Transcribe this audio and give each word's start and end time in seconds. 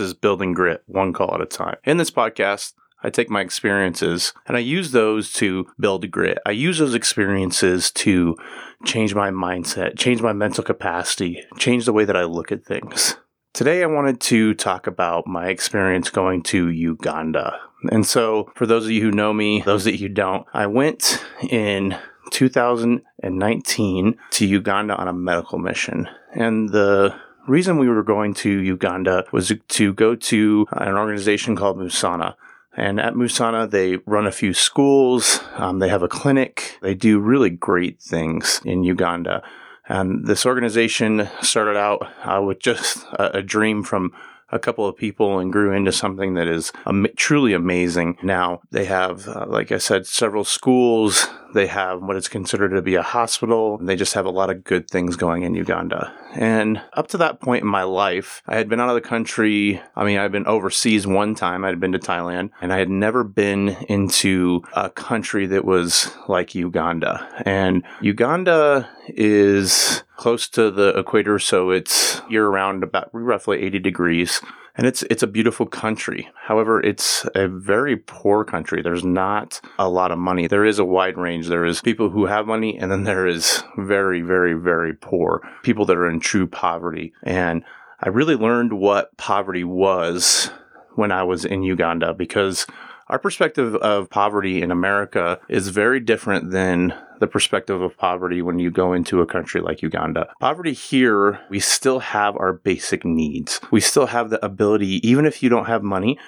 Is 0.00 0.14
Building 0.14 0.54
Grit, 0.54 0.82
one 0.86 1.12
call 1.12 1.34
at 1.34 1.42
a 1.42 1.46
time. 1.46 1.76
In 1.84 1.98
this 1.98 2.10
podcast, 2.10 2.72
I 3.02 3.10
take 3.10 3.30
my 3.30 3.40
experiences 3.40 4.32
and 4.46 4.56
I 4.56 4.60
use 4.60 4.92
those 4.92 5.32
to 5.34 5.66
build 5.78 6.10
grit. 6.10 6.38
I 6.46 6.50
use 6.50 6.78
those 6.78 6.94
experiences 6.94 7.90
to 7.92 8.36
change 8.84 9.14
my 9.14 9.30
mindset, 9.30 9.98
change 9.98 10.22
my 10.22 10.32
mental 10.32 10.64
capacity, 10.64 11.42
change 11.58 11.84
the 11.84 11.92
way 11.92 12.04
that 12.04 12.16
I 12.16 12.24
look 12.24 12.50
at 12.52 12.64
things. 12.64 13.16
Today, 13.52 13.82
I 13.82 13.86
wanted 13.86 14.20
to 14.22 14.54
talk 14.54 14.86
about 14.86 15.26
my 15.26 15.48
experience 15.48 16.08
going 16.08 16.42
to 16.44 16.68
Uganda. 16.68 17.58
And 17.90 18.06
so, 18.06 18.52
for 18.54 18.64
those 18.64 18.84
of 18.84 18.92
you 18.92 19.02
who 19.02 19.10
know 19.10 19.32
me, 19.32 19.60
those 19.62 19.84
that 19.84 19.98
you 19.98 20.08
don't, 20.08 20.46
I 20.54 20.66
went 20.66 21.24
in 21.48 21.98
2019 22.30 24.18
to 24.30 24.46
Uganda 24.46 24.94
on 24.94 25.08
a 25.08 25.12
medical 25.12 25.58
mission. 25.58 26.08
And 26.32 26.68
the 26.68 27.14
reason 27.46 27.78
we 27.78 27.88
were 27.88 28.02
going 28.02 28.34
to 28.34 28.50
Uganda 28.50 29.24
was 29.32 29.52
to 29.68 29.94
go 29.94 30.14
to 30.14 30.66
an 30.72 30.94
organization 30.94 31.56
called 31.56 31.78
Musana. 31.78 32.34
And 32.76 33.00
at 33.00 33.14
Musana, 33.14 33.68
they 33.68 33.96
run 34.06 34.26
a 34.26 34.32
few 34.32 34.54
schools, 34.54 35.40
um, 35.56 35.80
they 35.80 35.88
have 35.88 36.02
a 36.02 36.08
clinic, 36.08 36.78
they 36.82 36.94
do 36.94 37.18
really 37.18 37.50
great 37.50 38.00
things 38.00 38.60
in 38.64 38.84
Uganda. 38.84 39.42
And 39.88 40.26
this 40.26 40.46
organization 40.46 41.28
started 41.42 41.76
out 41.76 42.08
uh, 42.24 42.40
with 42.40 42.60
just 42.60 43.04
a, 43.14 43.38
a 43.38 43.42
dream 43.42 43.82
from 43.82 44.12
a 44.52 44.58
couple 44.58 44.86
of 44.86 44.96
people 44.96 45.38
and 45.38 45.52
grew 45.52 45.72
into 45.72 45.92
something 45.92 46.34
that 46.34 46.46
is 46.46 46.72
am- 46.86 47.06
truly 47.16 47.52
amazing. 47.52 48.16
Now 48.22 48.60
they 48.70 48.84
have, 48.84 49.28
uh, 49.28 49.46
like 49.48 49.72
I 49.72 49.78
said, 49.78 50.06
several 50.06 50.44
schools. 50.44 51.26
They 51.54 51.66
have 51.66 52.02
what 52.02 52.16
is 52.16 52.28
considered 52.28 52.70
to 52.70 52.82
be 52.82 52.94
a 52.94 53.02
hospital. 53.02 53.78
They 53.78 53.96
just 53.96 54.14
have 54.14 54.26
a 54.26 54.30
lot 54.30 54.50
of 54.50 54.64
good 54.64 54.88
things 54.88 55.16
going 55.16 55.42
in 55.42 55.54
Uganda. 55.54 56.12
And 56.34 56.80
up 56.94 57.08
to 57.08 57.18
that 57.18 57.40
point 57.40 57.62
in 57.62 57.68
my 57.68 57.82
life, 57.82 58.42
I 58.46 58.56
had 58.56 58.68
been 58.68 58.80
out 58.80 58.88
of 58.88 58.94
the 58.94 59.00
country. 59.00 59.80
I 59.96 60.04
mean, 60.04 60.18
I'd 60.18 60.32
been 60.32 60.46
overseas 60.46 61.06
one 61.06 61.34
time. 61.34 61.64
I'd 61.64 61.80
been 61.80 61.92
to 61.92 61.98
Thailand, 61.98 62.50
and 62.60 62.72
I 62.72 62.78
had 62.78 62.88
never 62.88 63.24
been 63.24 63.70
into 63.88 64.62
a 64.74 64.90
country 64.90 65.46
that 65.46 65.64
was 65.64 66.10
like 66.28 66.54
Uganda. 66.54 67.28
And 67.44 67.84
Uganda 68.00 68.88
is 69.08 70.04
close 70.16 70.48
to 70.50 70.70
the 70.70 70.90
equator, 70.98 71.38
so 71.38 71.70
it's 71.70 72.20
year 72.28 72.48
round 72.48 72.82
about 72.82 73.08
roughly 73.12 73.62
80 73.62 73.78
degrees. 73.80 74.40
And 74.76 74.86
it's 74.86 75.02
it's 75.04 75.22
a 75.22 75.26
beautiful 75.26 75.66
country. 75.66 76.28
However, 76.34 76.80
it's 76.80 77.26
a 77.34 77.48
very 77.48 77.96
poor 77.96 78.44
country. 78.44 78.82
There's 78.82 79.04
not 79.04 79.60
a 79.78 79.88
lot 79.88 80.12
of 80.12 80.18
money. 80.18 80.46
There 80.46 80.64
is 80.64 80.78
a 80.78 80.84
wide 80.84 81.18
range. 81.18 81.48
There 81.48 81.64
is 81.64 81.80
people 81.80 82.10
who 82.10 82.26
have 82.26 82.46
money, 82.46 82.78
and 82.78 82.90
then 82.90 83.04
there 83.04 83.26
is 83.26 83.62
very, 83.76 84.22
very, 84.22 84.54
very 84.54 84.94
poor 84.94 85.42
people 85.62 85.84
that 85.86 85.96
are 85.96 86.08
in 86.08 86.20
true 86.20 86.46
poverty. 86.46 87.12
And 87.22 87.64
I 88.00 88.08
really 88.08 88.36
learned 88.36 88.72
what 88.74 89.16
poverty 89.16 89.64
was 89.64 90.50
when 90.94 91.12
I 91.12 91.22
was 91.22 91.44
in 91.44 91.62
Uganda 91.62 92.14
because 92.14 92.66
our 93.10 93.18
perspective 93.18 93.74
of 93.76 94.08
poverty 94.08 94.62
in 94.62 94.70
America 94.70 95.38
is 95.48 95.68
very 95.68 95.98
different 96.00 96.52
than 96.52 96.94
the 97.18 97.26
perspective 97.26 97.82
of 97.82 97.96
poverty 97.98 98.40
when 98.40 98.58
you 98.58 98.70
go 98.70 98.92
into 98.92 99.20
a 99.20 99.26
country 99.26 99.60
like 99.60 99.82
Uganda. 99.82 100.32
Poverty 100.40 100.72
here, 100.72 101.40
we 101.50 101.58
still 101.58 101.98
have 101.98 102.36
our 102.36 102.52
basic 102.52 103.04
needs. 103.04 103.60
We 103.70 103.80
still 103.80 104.06
have 104.06 104.30
the 104.30 104.42
ability, 104.44 105.06
even 105.06 105.26
if 105.26 105.42
you 105.42 105.48
don't 105.48 105.66
have 105.66 105.82
money, 105.82 106.18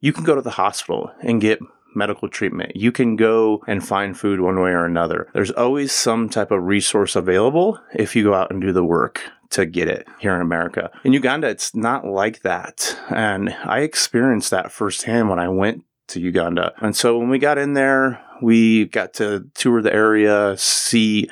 you 0.00 0.12
can 0.14 0.24
go 0.24 0.34
to 0.34 0.40
the 0.40 0.50
hospital 0.50 1.12
and 1.22 1.42
get 1.42 1.60
medical 1.94 2.28
treatment. 2.28 2.74
You 2.74 2.90
can 2.90 3.16
go 3.16 3.62
and 3.66 3.86
find 3.86 4.18
food 4.18 4.40
one 4.40 4.60
way 4.60 4.70
or 4.70 4.86
another. 4.86 5.28
There's 5.34 5.50
always 5.50 5.92
some 5.92 6.28
type 6.28 6.50
of 6.50 6.62
resource 6.62 7.16
available 7.16 7.78
if 7.94 8.16
you 8.16 8.24
go 8.24 8.34
out 8.34 8.50
and 8.50 8.62
do 8.62 8.72
the 8.72 8.84
work 8.84 9.20
to 9.50 9.66
get 9.66 9.88
it 9.88 10.06
here 10.20 10.34
in 10.34 10.40
America. 10.40 10.90
In 11.04 11.12
Uganda, 11.12 11.48
it's 11.48 11.74
not 11.74 12.06
like 12.06 12.42
that. 12.42 12.96
And 13.10 13.54
I 13.64 13.80
experienced 13.80 14.50
that 14.50 14.72
firsthand 14.72 15.28
when 15.28 15.40
I 15.40 15.48
went 15.48 15.84
to 16.10 16.20
Uganda. 16.20 16.72
And 16.78 16.94
so 16.94 17.18
when 17.18 17.28
we 17.28 17.38
got 17.38 17.58
in 17.58 17.74
there, 17.74 18.24
we 18.42 18.86
got 18.86 19.14
to 19.14 19.46
tour 19.54 19.82
the 19.82 19.92
area, 19.92 20.56
see 20.56 21.28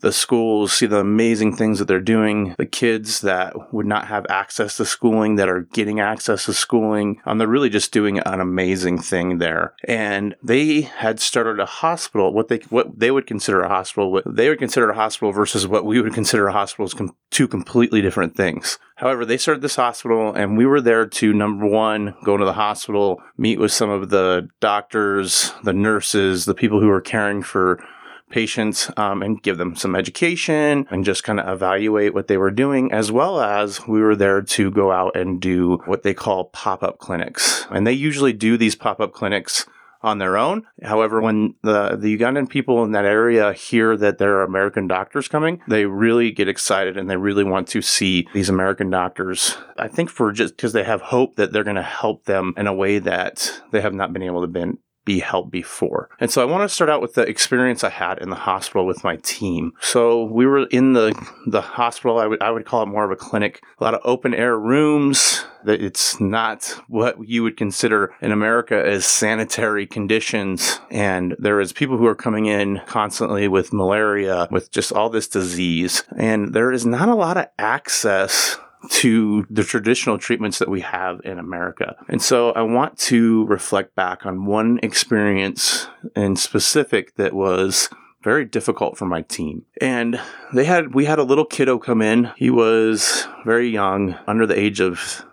the 0.00 0.12
schools, 0.12 0.72
see 0.72 0.86
the 0.86 0.98
amazing 0.98 1.56
things 1.56 1.78
that 1.78 1.86
they're 1.86 2.00
doing, 2.00 2.54
the 2.58 2.66
kids 2.66 3.20
that 3.22 3.72
would 3.72 3.86
not 3.86 4.06
have 4.08 4.26
access 4.28 4.76
to 4.76 4.84
schooling 4.84 5.36
that 5.36 5.48
are 5.48 5.62
getting 5.72 6.00
access 6.00 6.44
to 6.44 6.52
schooling. 6.52 7.20
Um, 7.26 7.38
they're 7.38 7.48
really 7.48 7.70
just 7.70 7.92
doing 7.92 8.18
an 8.20 8.40
amazing 8.40 8.98
thing 8.98 9.38
there. 9.38 9.74
And 9.84 10.34
they 10.42 10.82
had 10.82 11.20
started 11.20 11.60
a 11.60 11.66
hospital, 11.66 12.32
what 12.32 12.48
they 12.48 12.58
what 12.68 12.98
they 12.98 13.10
would 13.10 13.26
consider 13.26 13.62
a 13.62 13.68
hospital, 13.68 14.12
what 14.12 14.24
they 14.26 14.48
would 14.48 14.58
consider 14.58 14.90
a 14.90 14.94
hospital 14.94 15.32
versus 15.32 15.66
what 15.66 15.84
we 15.84 16.00
would 16.00 16.14
consider 16.14 16.48
a 16.48 16.52
hospital 16.52 16.86
is 16.86 16.94
com- 16.94 17.16
two 17.30 17.48
completely 17.48 18.00
different 18.00 18.36
things. 18.36 18.78
However, 18.96 19.24
they 19.24 19.36
started 19.36 19.62
this 19.62 19.76
hospital 19.76 20.34
and 20.34 20.58
we 20.58 20.66
were 20.66 20.80
there 20.80 21.06
to 21.06 21.32
number 21.32 21.66
one, 21.66 22.14
go 22.24 22.36
to 22.36 22.44
the 22.44 22.52
hospital, 22.52 23.22
meet 23.36 23.60
with 23.60 23.70
some 23.70 23.90
of 23.90 24.10
the 24.10 24.48
doctors, 24.60 25.52
the 25.62 25.72
nurses, 25.72 26.44
the 26.44 26.54
people 26.54 26.80
who 26.80 26.90
are 26.90 27.00
caring 27.00 27.42
for 27.42 27.82
patients 28.30 28.90
um, 28.96 29.22
and 29.22 29.42
give 29.42 29.58
them 29.58 29.76
some 29.76 29.94
education 29.94 30.86
and 30.90 31.04
just 31.04 31.24
kind 31.24 31.40
of 31.40 31.48
evaluate 31.48 32.14
what 32.14 32.28
they 32.28 32.36
were 32.36 32.50
doing, 32.50 32.92
as 32.92 33.10
well 33.12 33.40
as 33.40 33.86
we 33.86 34.00
were 34.00 34.16
there 34.16 34.42
to 34.42 34.70
go 34.70 34.92
out 34.92 35.16
and 35.16 35.40
do 35.40 35.78
what 35.86 36.02
they 36.02 36.14
call 36.14 36.46
pop 36.46 36.82
up 36.82 36.98
clinics. 36.98 37.66
And 37.70 37.86
they 37.86 37.92
usually 37.92 38.32
do 38.32 38.56
these 38.56 38.76
pop 38.76 39.00
up 39.00 39.12
clinics 39.12 39.66
on 40.02 40.18
their 40.18 40.36
own. 40.36 40.64
However, 40.82 41.20
when 41.20 41.54
the, 41.62 41.96
the 41.96 42.16
Ugandan 42.16 42.48
people 42.48 42.84
in 42.84 42.92
that 42.92 43.04
area 43.04 43.52
hear 43.52 43.96
that 43.96 44.18
there 44.18 44.36
are 44.36 44.44
American 44.44 44.86
doctors 44.86 45.28
coming, 45.28 45.60
they 45.68 45.86
really 45.86 46.30
get 46.30 46.48
excited 46.48 46.96
and 46.96 47.10
they 47.10 47.16
really 47.16 47.44
want 47.44 47.68
to 47.68 47.82
see 47.82 48.28
these 48.32 48.48
American 48.48 48.90
doctors. 48.90 49.56
I 49.76 49.88
think 49.88 50.10
for 50.10 50.32
just 50.32 50.56
because 50.56 50.72
they 50.72 50.84
have 50.84 51.00
hope 51.00 51.36
that 51.36 51.52
they're 51.52 51.64
going 51.64 51.76
to 51.76 51.82
help 51.82 52.24
them 52.24 52.54
in 52.56 52.66
a 52.66 52.74
way 52.74 52.98
that 53.00 53.60
they 53.72 53.80
have 53.80 53.94
not 53.94 54.12
been 54.12 54.22
able 54.22 54.42
to 54.42 54.46
been 54.46 54.78
be 55.08 55.20
helped 55.20 55.50
before. 55.50 56.10
And 56.20 56.30
so 56.30 56.42
I 56.42 56.44
want 56.44 56.68
to 56.68 56.74
start 56.74 56.90
out 56.90 57.00
with 57.00 57.14
the 57.14 57.22
experience 57.22 57.82
I 57.82 57.88
had 57.88 58.18
in 58.18 58.28
the 58.28 58.36
hospital 58.36 58.84
with 58.84 59.02
my 59.02 59.16
team. 59.22 59.72
So 59.80 60.24
we 60.24 60.44
were 60.44 60.66
in 60.66 60.92
the 60.92 61.14
the 61.46 61.62
hospital, 61.62 62.18
I 62.18 62.26
would 62.26 62.42
I 62.42 62.50
would 62.50 62.66
call 62.66 62.82
it 62.82 62.86
more 62.86 63.06
of 63.06 63.10
a 63.10 63.16
clinic, 63.16 63.62
a 63.80 63.84
lot 63.84 63.94
of 63.94 64.02
open 64.04 64.34
air 64.34 64.58
rooms. 64.58 65.46
That 65.64 65.80
it's 65.80 66.20
not 66.20 66.78
what 66.88 67.16
you 67.26 67.42
would 67.42 67.56
consider 67.56 68.14
in 68.20 68.32
America 68.32 68.76
as 68.86 69.06
sanitary 69.06 69.86
conditions. 69.86 70.78
And 70.90 71.34
there 71.38 71.58
is 71.58 71.72
people 71.72 71.96
who 71.96 72.06
are 72.06 72.14
coming 72.14 72.44
in 72.44 72.80
constantly 72.86 73.48
with 73.48 73.72
malaria, 73.72 74.46
with 74.50 74.70
just 74.70 74.92
all 74.92 75.08
this 75.08 75.26
disease. 75.26 76.04
And 76.16 76.52
there 76.52 76.70
is 76.70 76.84
not 76.84 77.08
a 77.08 77.14
lot 77.14 77.38
of 77.38 77.46
access 77.58 78.58
to 78.90 79.46
the 79.50 79.64
traditional 79.64 80.18
treatments 80.18 80.58
that 80.58 80.68
we 80.68 80.80
have 80.80 81.20
in 81.24 81.38
America. 81.38 81.96
And 82.08 82.22
so 82.22 82.52
I 82.52 82.62
want 82.62 82.98
to 82.98 83.44
reflect 83.46 83.94
back 83.94 84.24
on 84.24 84.46
one 84.46 84.78
experience 84.82 85.88
in 86.14 86.36
specific 86.36 87.16
that 87.16 87.32
was 87.32 87.88
very 88.22 88.44
difficult 88.44 88.98
for 88.98 89.06
my 89.06 89.22
team. 89.22 89.64
And 89.80 90.20
they 90.52 90.64
had 90.64 90.94
we 90.94 91.04
had 91.04 91.18
a 91.18 91.24
little 91.24 91.44
kiddo 91.44 91.78
come 91.78 92.02
in. 92.02 92.30
He 92.36 92.50
was 92.50 93.26
very 93.44 93.68
young, 93.68 94.16
under 94.26 94.46
the 94.46 94.58
age 94.58 94.80
of 94.80 95.24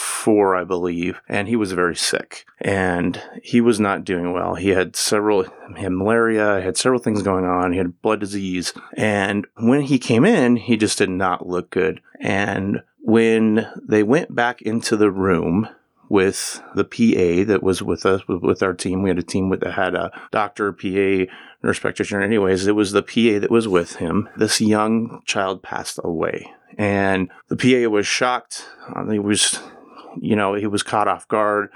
four, 0.00 0.56
I 0.56 0.64
believe, 0.64 1.20
and 1.28 1.46
he 1.46 1.56
was 1.56 1.72
very 1.72 1.94
sick 1.94 2.46
and 2.60 3.22
he 3.42 3.60
was 3.60 3.78
not 3.78 4.04
doing 4.04 4.32
well. 4.32 4.54
He 4.54 4.70
had 4.70 4.96
several, 4.96 5.44
he 5.76 5.82
had 5.82 5.92
malaria, 5.92 6.60
had 6.62 6.78
several 6.78 7.00
things 7.00 7.22
going 7.22 7.44
on. 7.44 7.72
He 7.72 7.78
had 7.78 8.00
blood 8.00 8.20
disease. 8.20 8.72
And 8.96 9.46
when 9.56 9.82
he 9.82 9.98
came 9.98 10.24
in, 10.24 10.56
he 10.56 10.76
just 10.76 10.98
did 10.98 11.10
not 11.10 11.46
look 11.46 11.70
good. 11.70 12.00
And 12.18 12.82
when 13.00 13.66
they 13.82 14.02
went 14.02 14.34
back 14.34 14.62
into 14.62 14.96
the 14.96 15.10
room, 15.10 15.68
with 16.08 16.60
the 16.74 16.82
PA 16.82 17.44
that 17.48 17.62
was 17.62 17.84
with 17.84 18.04
us 18.04 18.26
with 18.26 18.64
our 18.64 18.74
team. 18.74 19.00
We 19.00 19.10
had 19.10 19.20
a 19.20 19.22
team 19.22 19.48
that 19.50 19.62
had 19.74 19.94
a 19.94 20.10
doctor, 20.32 20.72
PA, 20.72 21.32
nurse 21.62 21.78
practitioner. 21.78 22.20
Anyways, 22.20 22.66
it 22.66 22.74
was 22.74 22.90
the 22.90 23.00
PA 23.00 23.38
that 23.38 23.48
was 23.48 23.68
with 23.68 23.96
him. 23.96 24.28
This 24.36 24.60
young 24.60 25.22
child 25.24 25.62
passed 25.62 26.00
away, 26.02 26.52
and 26.76 27.30
the 27.46 27.56
PA 27.56 27.88
was 27.88 28.08
shocked. 28.08 28.68
He 29.08 29.20
was 29.20 29.60
you 30.20 30.36
know, 30.36 30.54
he 30.54 30.66
was 30.66 30.82
caught 30.82 31.08
off 31.08 31.28
guard 31.28 31.70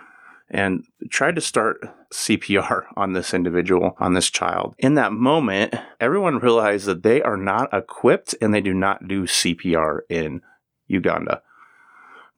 and 0.50 0.84
tried 1.10 1.34
to 1.34 1.40
start 1.40 1.80
CPR 2.12 2.84
on 2.96 3.12
this 3.12 3.34
individual, 3.34 3.96
on 3.98 4.14
this 4.14 4.30
child. 4.30 4.74
In 4.78 4.94
that 4.94 5.12
moment, 5.12 5.74
everyone 6.00 6.38
realized 6.38 6.86
that 6.86 7.02
they 7.02 7.22
are 7.22 7.36
not 7.36 7.72
equipped 7.72 8.34
and 8.40 8.52
they 8.52 8.60
do 8.60 8.74
not 8.74 9.08
do 9.08 9.24
CPR 9.24 10.00
in 10.08 10.42
Uganda 10.86 11.42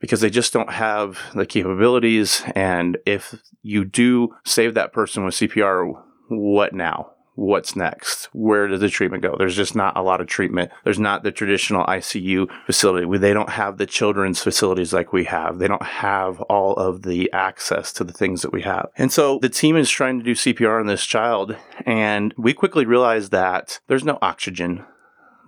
because 0.00 0.20
they 0.20 0.30
just 0.30 0.52
don't 0.52 0.72
have 0.72 1.18
the 1.34 1.46
capabilities. 1.46 2.42
And 2.54 2.98
if 3.06 3.34
you 3.62 3.84
do 3.84 4.34
save 4.44 4.74
that 4.74 4.92
person 4.92 5.24
with 5.24 5.34
CPR, 5.34 5.92
what 6.28 6.72
now? 6.74 7.12
What's 7.36 7.76
next? 7.76 8.28
Where 8.32 8.66
does 8.66 8.80
the 8.80 8.88
treatment 8.88 9.22
go? 9.22 9.36
There's 9.38 9.54
just 9.54 9.76
not 9.76 9.96
a 9.96 10.02
lot 10.02 10.20
of 10.20 10.26
treatment. 10.26 10.72
There's 10.84 10.98
not 10.98 11.22
the 11.22 11.30
traditional 11.30 11.86
ICU 11.86 12.50
facility. 12.66 13.06
They 13.18 13.32
don't 13.32 13.50
have 13.50 13.78
the 13.78 13.86
children's 13.86 14.42
facilities 14.42 14.92
like 14.92 15.12
we 15.12 15.24
have. 15.24 15.58
They 15.58 15.68
don't 15.68 15.82
have 15.82 16.40
all 16.42 16.74
of 16.74 17.02
the 17.02 17.30
access 17.32 17.92
to 17.94 18.04
the 18.04 18.12
things 18.12 18.42
that 18.42 18.52
we 18.52 18.62
have. 18.62 18.88
And 18.96 19.12
so 19.12 19.38
the 19.40 19.48
team 19.48 19.76
is 19.76 19.90
trying 19.90 20.18
to 20.18 20.24
do 20.24 20.32
CPR 20.32 20.80
on 20.80 20.86
this 20.86 21.04
child. 21.04 21.56
And 21.84 22.34
we 22.36 22.52
quickly 22.52 22.84
realized 22.84 23.30
that 23.32 23.80
there's 23.86 24.04
no 24.04 24.18
oxygen. 24.20 24.84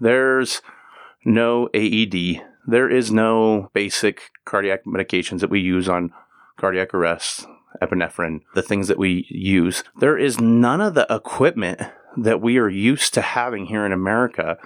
There's 0.01 0.63
no 1.25 1.69
AED. 1.75 2.43
There 2.67 2.91
is 2.91 3.11
no 3.11 3.71
basic 3.73 4.31
cardiac 4.45 4.85
medications 4.85 5.41
that 5.41 5.51
we 5.51 5.61
use 5.61 5.89
on 5.89 6.13
cardiac 6.59 6.93
arrest, 6.93 7.47
epinephrine, 7.83 8.41
the 8.55 8.63
things 8.63 8.89
that 8.89 8.99
we 8.99 9.27
use. 9.29 9.85
There 9.99 10.19
is 10.19 10.41
none 10.41 10.81
of 10.81 10.95
the 10.95 11.07
equipment 11.11 11.81
that 12.17 12.41
we 12.41 12.59
are 12.59 12.69
used 12.69 13.15
to 13.15 13.21
having 13.21 13.67
here 13.67 13.85
in 13.87 13.93
America 13.93 14.59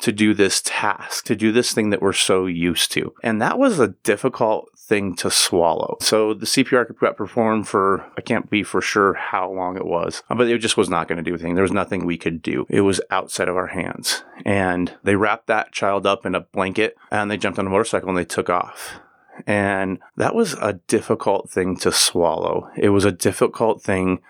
to 0.00 0.12
do 0.12 0.34
this 0.34 0.60
task, 0.64 1.24
to 1.24 1.34
do 1.34 1.52
this 1.52 1.72
thing 1.72 1.90
that 1.90 2.02
we're 2.02 2.12
so 2.12 2.46
used 2.46 2.92
to. 2.92 3.14
And 3.22 3.40
that 3.40 3.58
was 3.58 3.78
a 3.78 3.88
difficult 3.88 4.68
thing 4.78 5.16
to 5.16 5.30
swallow. 5.30 5.96
So 6.00 6.34
the 6.34 6.46
CPR 6.46 6.98
got 7.00 7.16
performed 7.16 7.66
for, 7.66 8.04
I 8.16 8.20
can't 8.20 8.50
be 8.50 8.62
for 8.62 8.80
sure 8.80 9.14
how 9.14 9.50
long 9.50 9.76
it 9.76 9.86
was, 9.86 10.22
but 10.28 10.48
it 10.48 10.58
just 10.58 10.76
was 10.76 10.90
not 10.90 11.08
going 11.08 11.16
to 11.16 11.22
do 11.22 11.32
anything. 11.34 11.54
There 11.54 11.62
was 11.62 11.72
nothing 11.72 12.04
we 12.04 12.18
could 12.18 12.42
do. 12.42 12.66
It 12.68 12.82
was 12.82 13.00
outside 13.10 13.48
of 13.48 13.56
our 13.56 13.68
hands. 13.68 14.22
And 14.44 14.94
they 15.02 15.16
wrapped 15.16 15.46
that 15.46 15.72
child 15.72 16.06
up 16.06 16.26
in 16.26 16.34
a 16.34 16.40
blanket 16.40 16.96
and 17.10 17.30
they 17.30 17.36
jumped 17.36 17.58
on 17.58 17.66
a 17.66 17.70
motorcycle 17.70 18.08
and 18.08 18.18
they 18.18 18.24
took 18.24 18.50
off. 18.50 19.00
And 19.46 19.98
that 20.16 20.34
was 20.34 20.54
a 20.54 20.74
difficult 20.86 21.50
thing 21.50 21.76
to 21.78 21.92
swallow. 21.92 22.70
It 22.76 22.90
was 22.90 23.04
a 23.04 23.12
difficult 23.12 23.82
thing, 23.82 24.20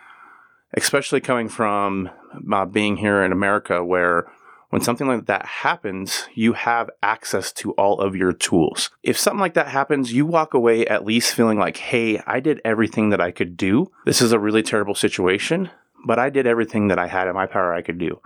especially 0.75 1.21
coming 1.21 1.49
from 1.49 2.11
uh, 2.53 2.65
being 2.65 2.97
here 2.97 3.23
in 3.23 3.33
America 3.33 3.85
where 3.85 4.27
when 4.71 4.83
something 4.83 5.07
like 5.07 5.27
that 5.27 5.47
happens, 5.47 6.27
you 6.35 6.53
have 6.55 6.91
access 7.03 7.53
to 7.53 7.73
all 7.73 8.01
of 8.01 8.17
your 8.17 8.33
tools. 8.33 8.91
If 9.03 9.17
something 9.17 9.41
like 9.41 9.55
that 9.55 9.69
happens, 9.69 10.13
you 10.13 10.27
walk 10.27 10.55
away 10.55 10.87
at 10.87 11.05
least 11.05 11.35
feeling 11.35 11.59
like, 11.59 11.77
hey, 11.77 12.21
I 12.27 12.41
did 12.41 12.61
everything 12.65 13.11
that 13.11 13.21
I 13.21 13.31
could 13.31 13.57
do. 13.57 13.93
This 14.05 14.21
is 14.21 14.33
a 14.33 14.39
really 14.41 14.63
terrible 14.63 14.95
situation, 14.95 15.71
but 16.05 16.19
I 16.19 16.31
did 16.31 16.47
everything 16.47 16.89
that 16.89 16.99
I 16.99 17.07
had 17.07 17.29
in 17.29 17.35
my 17.35 17.47
power 17.47 17.73
I 17.73 17.83
could 17.83 17.99
do. 17.99 18.21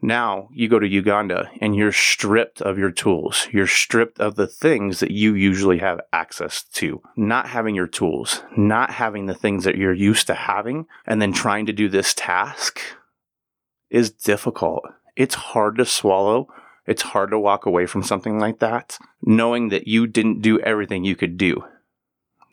Now 0.00 0.48
you 0.52 0.68
go 0.68 0.78
to 0.78 0.86
Uganda 0.86 1.50
and 1.60 1.74
you're 1.74 1.92
stripped 1.92 2.62
of 2.62 2.78
your 2.78 2.92
tools. 2.92 3.48
You're 3.50 3.66
stripped 3.66 4.20
of 4.20 4.36
the 4.36 4.46
things 4.46 5.00
that 5.00 5.10
you 5.10 5.34
usually 5.34 5.78
have 5.78 6.00
access 6.12 6.62
to. 6.74 7.02
Not 7.16 7.48
having 7.48 7.74
your 7.74 7.88
tools, 7.88 8.42
not 8.56 8.90
having 8.90 9.26
the 9.26 9.34
things 9.34 9.64
that 9.64 9.76
you're 9.76 9.92
used 9.92 10.28
to 10.28 10.34
having, 10.34 10.86
and 11.06 11.20
then 11.20 11.32
trying 11.32 11.66
to 11.66 11.72
do 11.72 11.88
this 11.88 12.14
task 12.14 12.80
is 13.90 14.10
difficult 14.10 14.84
it's 15.18 15.34
hard 15.34 15.76
to 15.78 15.84
swallow. 15.84 16.46
It's 16.86 17.02
hard 17.02 17.30
to 17.32 17.38
walk 17.40 17.66
away 17.66 17.86
from 17.86 18.04
something 18.04 18.38
like 18.38 18.60
that, 18.60 18.96
knowing 19.20 19.68
that 19.70 19.88
you 19.88 20.06
didn't 20.06 20.40
do 20.40 20.60
everything 20.60 21.04
you 21.04 21.16
could 21.16 21.36
do. 21.36 21.64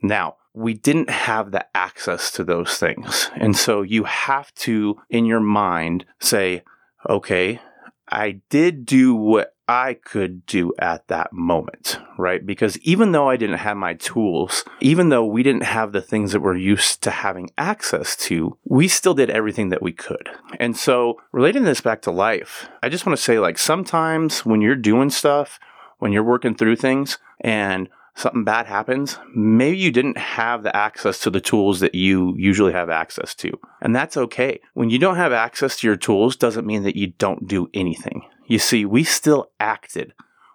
Now, 0.01 0.37
we 0.53 0.73
didn't 0.73 1.11
have 1.11 1.51
the 1.51 1.65
access 1.77 2.31
to 2.31 2.43
those 2.43 2.77
things. 2.77 3.29
And 3.35 3.55
so 3.55 3.83
you 3.83 4.05
have 4.05 4.53
to, 4.55 4.99
in 5.09 5.25
your 5.25 5.39
mind, 5.39 6.05
say, 6.19 6.63
okay, 7.09 7.59
I 8.07 8.41
did 8.49 8.85
do 8.85 9.15
what 9.15 9.55
I 9.67 9.95
could 9.95 10.45
do 10.45 10.73
at 10.77 11.07
that 11.07 11.33
moment, 11.33 11.97
right? 12.19 12.45
Because 12.45 12.77
even 12.79 13.11
though 13.11 13.29
I 13.29 13.35
didn't 13.35 13.57
have 13.57 13.77
my 13.77 13.95
tools, 13.95 14.63
even 14.79 15.09
though 15.09 15.25
we 15.25 15.41
didn't 15.41 15.63
have 15.63 15.91
the 15.91 16.01
things 16.01 16.31
that 16.31 16.41
we're 16.41 16.55
used 16.55 17.01
to 17.03 17.11
having 17.11 17.49
access 17.57 18.15
to, 18.17 18.57
we 18.63 18.87
still 18.87 19.15
did 19.15 19.31
everything 19.31 19.69
that 19.69 19.81
we 19.81 19.91
could. 19.91 20.29
And 20.59 20.77
so, 20.77 21.19
relating 21.31 21.63
this 21.63 21.81
back 21.81 22.03
to 22.03 22.11
life, 22.11 22.69
I 22.83 22.89
just 22.89 23.05
want 23.05 23.17
to 23.17 23.23
say 23.23 23.39
like 23.39 23.57
sometimes 23.57 24.45
when 24.45 24.61
you're 24.61 24.75
doing 24.75 25.09
stuff, 25.09 25.59
when 25.97 26.11
you're 26.11 26.23
working 26.23 26.55
through 26.55 26.75
things 26.75 27.17
and 27.41 27.89
something 28.15 28.45
bad 28.45 28.65
happens, 28.65 29.19
maybe 29.35 29.77
you 29.77 29.91
didn't 29.91 30.17
have 30.17 30.63
the 30.63 30.75
access 30.75 31.19
to 31.19 31.29
the 31.29 31.41
tools 31.41 31.81
that 31.81 31.93
you 31.93 32.33
usually 32.37 32.71
have 32.71 32.89
access 32.89 33.35
to. 33.35 33.51
And 33.81 33.95
that's 33.95 34.17
okay. 34.17 34.61
When 34.73 34.89
you 34.89 34.97
don't 34.97 35.17
have 35.17 35.33
access 35.33 35.77
to 35.77 35.87
your 35.87 35.97
tools 35.97 36.35
doesn't 36.35 36.65
mean 36.65 36.83
that 36.83 36.95
you 36.95 37.07
don't 37.07 37.47
do 37.47 37.69
anything. 37.73 38.25
You 38.47 38.59
see, 38.59 38.85
we 38.85 39.03
still 39.03 39.51
acted. 39.59 40.13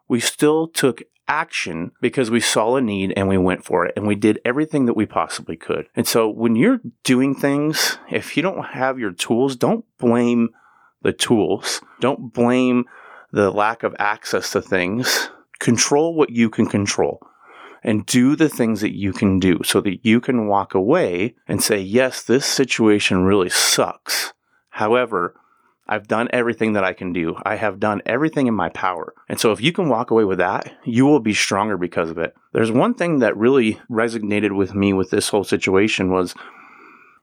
We 0.09 0.21
still 0.21 0.69
took 0.69 1.03
action 1.29 1.93
because 2.01 2.31
we 2.31 2.41
saw 2.41 2.77
a 2.77 2.81
need 2.81 3.13
and 3.17 3.29
we 3.29 3.39
went 3.39 3.65
for 3.65 3.87
it 3.87 3.93
and 3.95 4.07
we 4.07 4.17
did 4.17 4.41
everything 4.45 4.87
that 4.87 4.97
we 4.97 5.07
possibly 5.07 5.57
could. 5.57 5.87
And 5.95 6.09
so 6.09 6.29
when 6.29 6.57
you're 6.57 6.81
doing 7.05 7.35
things, 7.35 7.99
if 8.11 8.37
you 8.37 8.43
don't 8.43 8.65
have 8.65 8.99
your 8.99 9.13
tools, 9.13 9.55
don't 9.55 9.85
blame 9.99 10.49
the 11.03 11.13
tools. 11.13 11.81
Don't 12.01 12.33
blame 12.33 12.87
the 13.33 13.51
lack 13.51 13.83
of 13.83 13.95
access 13.99 14.51
to 14.53 14.63
things. 14.63 15.31
Control 15.61 16.15
what 16.15 16.31
you 16.31 16.49
can 16.49 16.67
control 16.67 17.21
and 17.83 18.07
do 18.07 18.37
the 18.37 18.49
things 18.49 18.81
that 18.81 18.97
you 18.97 19.13
can 19.13 19.39
do 19.39 19.61
so 19.65 19.81
that 19.81 20.05
you 20.05 20.21
can 20.21 20.47
walk 20.47 20.75
away 20.75 21.35
and 21.49 21.63
say, 21.63 21.79
yes, 21.79 22.23
this 22.23 22.47
situation 22.47 23.25
really 23.25 23.49
sucks. 23.49 24.33
However, 24.71 25.35
I've 25.89 26.07
done 26.07 26.29
everything 26.33 26.75
that 26.75 26.85
I 26.85 26.93
can 26.93 27.13
do. 27.13 27.37
I 27.43 27.57
have 27.57 27.81
done 27.81 28.01
everything 28.07 28.47
in 28.47 28.55
my 28.55 28.69
power. 28.69 29.13
And 29.29 29.41
so 29.41 29.51
if 29.51 29.61
you 29.61 29.73
can 29.73 29.89
walk 29.89 30.13
away 30.13 30.23
with 30.23 30.39
that, 30.39 30.73
you 30.85 31.05
will 31.05 31.19
be 31.19 31.35
stronger 31.35 31.77
because 31.77 32.11
of 32.11 32.19
it. 32.19 32.33
There's 32.53 32.71
one 32.71 32.95
thing 32.95 33.19
that 33.19 33.37
really 33.37 33.81
resonated 33.91 34.57
with 34.57 34.73
me 34.73 34.93
with 34.93 35.11
this 35.11 35.29
whole 35.29 35.43
situation 35.43 36.13
was 36.13 36.35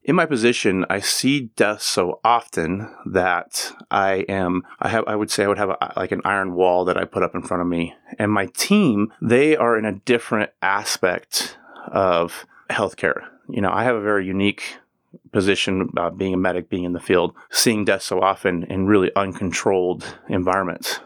in 0.08 0.16
my 0.16 0.26
position, 0.26 0.86
I 0.90 1.02
see 1.02 1.52
death 1.58 1.82
so 1.82 2.22
often 2.24 2.90
that 3.06 3.74
I 3.92 4.26
am, 4.30 4.64
I 4.80 4.88
have, 4.88 5.04
I 5.06 5.18
would 5.18 5.30
say 5.30 5.44
I 5.44 5.48
would 5.48 5.58
have 5.58 5.70
a, 5.70 5.94
like 5.98 6.14
an 6.14 6.22
iron 6.24 6.54
wall 6.54 6.86
that 6.86 6.98
I 6.98 7.04
put 7.04 7.24
up 7.24 7.36
in 7.36 7.44
front 7.44 7.60
of 7.60 7.68
me. 7.68 7.94
And 8.18 8.32
my 8.32 8.46
team, 8.46 9.12
they 9.22 9.58
are 9.58 9.78
in 9.78 9.84
a 9.84 10.00
different 10.00 10.52
aspect 10.62 11.58
of 11.92 12.46
healthcare. 12.70 13.28
You 13.50 13.60
know, 13.60 13.70
I 13.70 13.84
have 13.84 13.98
a 13.98 14.02
very 14.02 14.26
unique 14.26 14.78
position, 15.34 15.90
uh, 15.98 16.10
being 16.10 16.34
a 16.34 16.38
medic, 16.38 16.70
being 16.70 16.86
in 16.86 16.94
the 16.94 17.02
field, 17.02 17.36
seeing 17.52 17.84
death 17.84 18.02
so 18.02 18.22
often 18.22 18.64
in 18.64 18.88
really 18.88 19.12
uncontrolled 19.14 20.06
environments. 20.30 21.02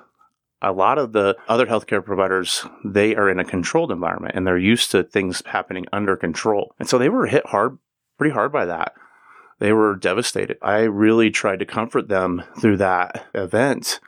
A 0.61 0.71
lot 0.71 0.99
of 0.99 1.11
the 1.11 1.35
other 1.47 1.65
healthcare 1.65 2.05
providers, 2.05 2.67
they 2.85 3.15
are 3.15 3.27
in 3.27 3.39
a 3.39 3.43
controlled 3.43 3.91
environment 3.91 4.35
and 4.35 4.45
they're 4.45 4.59
used 4.59 4.91
to 4.91 5.03
things 5.03 5.41
happening 5.47 5.87
under 5.91 6.15
control. 6.15 6.75
And 6.77 6.87
so 6.87 6.99
they 6.99 7.09
were 7.09 7.25
hit 7.25 7.47
hard, 7.47 7.79
pretty 8.21 8.35
hard 8.35 8.51
by 8.51 8.65
that. 8.65 8.93
They 9.57 9.73
were 9.73 9.95
devastated. 9.95 10.59
I 10.61 10.81
really 10.81 11.31
tried 11.31 11.57
to 11.57 11.65
comfort 11.65 12.07
them 12.07 12.43
through 12.59 12.77
that 12.77 13.25
event 13.33 13.99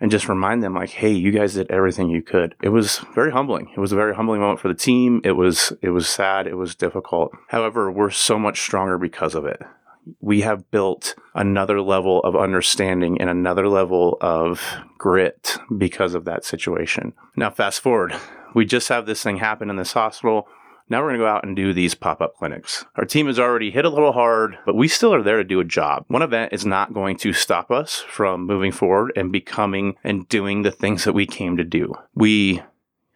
and 0.00 0.10
just 0.10 0.28
remind 0.28 0.60
them 0.60 0.74
like 0.74 0.90
hey 0.90 1.12
you 1.12 1.30
guys 1.30 1.54
did 1.54 1.70
everything 1.70 2.10
you 2.10 2.20
could. 2.20 2.56
It 2.64 2.70
was 2.70 2.98
very 3.14 3.30
humbling. 3.30 3.70
It 3.76 3.78
was 3.78 3.92
a 3.92 3.96
very 3.96 4.12
humbling 4.12 4.40
moment 4.40 4.58
for 4.58 4.66
the 4.66 4.74
team. 4.74 5.20
It 5.22 5.32
was 5.32 5.72
it 5.82 5.90
was 5.90 6.08
sad. 6.08 6.48
It 6.48 6.56
was 6.56 6.74
difficult. 6.74 7.30
However 7.46 7.92
we're 7.92 8.10
so 8.10 8.40
much 8.40 8.60
stronger 8.60 8.98
because 8.98 9.36
of 9.36 9.44
it. 9.44 9.62
We 10.20 10.40
have 10.40 10.68
built 10.72 11.14
another 11.36 11.80
level 11.80 12.24
of 12.24 12.34
understanding 12.34 13.20
and 13.20 13.30
another 13.30 13.68
level 13.68 14.18
of 14.20 14.60
grit 14.98 15.58
because 15.78 16.14
of 16.14 16.24
that 16.24 16.44
situation. 16.44 17.12
Now 17.36 17.50
fast 17.50 17.80
forward. 17.80 18.16
We 18.52 18.66
just 18.66 18.88
have 18.88 19.06
this 19.06 19.22
thing 19.22 19.36
happen 19.36 19.70
in 19.70 19.76
this 19.76 19.92
hospital 19.92 20.48
now 20.90 21.00
we're 21.00 21.10
going 21.10 21.20
to 21.20 21.24
go 21.24 21.28
out 21.28 21.44
and 21.44 21.54
do 21.54 21.72
these 21.72 21.94
pop 21.94 22.20
up 22.20 22.36
clinics. 22.36 22.84
Our 22.96 23.04
team 23.04 23.28
has 23.28 23.38
already 23.38 23.70
hit 23.70 23.84
a 23.84 23.90
little 23.90 24.12
hard, 24.12 24.58
but 24.66 24.74
we 24.74 24.88
still 24.88 25.14
are 25.14 25.22
there 25.22 25.36
to 25.36 25.44
do 25.44 25.60
a 25.60 25.64
job. 25.64 26.04
One 26.08 26.22
event 26.22 26.52
is 26.52 26.66
not 26.66 26.92
going 26.92 27.16
to 27.18 27.32
stop 27.32 27.70
us 27.70 28.00
from 28.08 28.46
moving 28.46 28.72
forward 28.72 29.12
and 29.14 29.30
becoming 29.30 29.94
and 30.02 30.28
doing 30.28 30.62
the 30.62 30.72
things 30.72 31.04
that 31.04 31.12
we 31.12 31.26
came 31.26 31.56
to 31.56 31.64
do. 31.64 31.94
We 32.14 32.60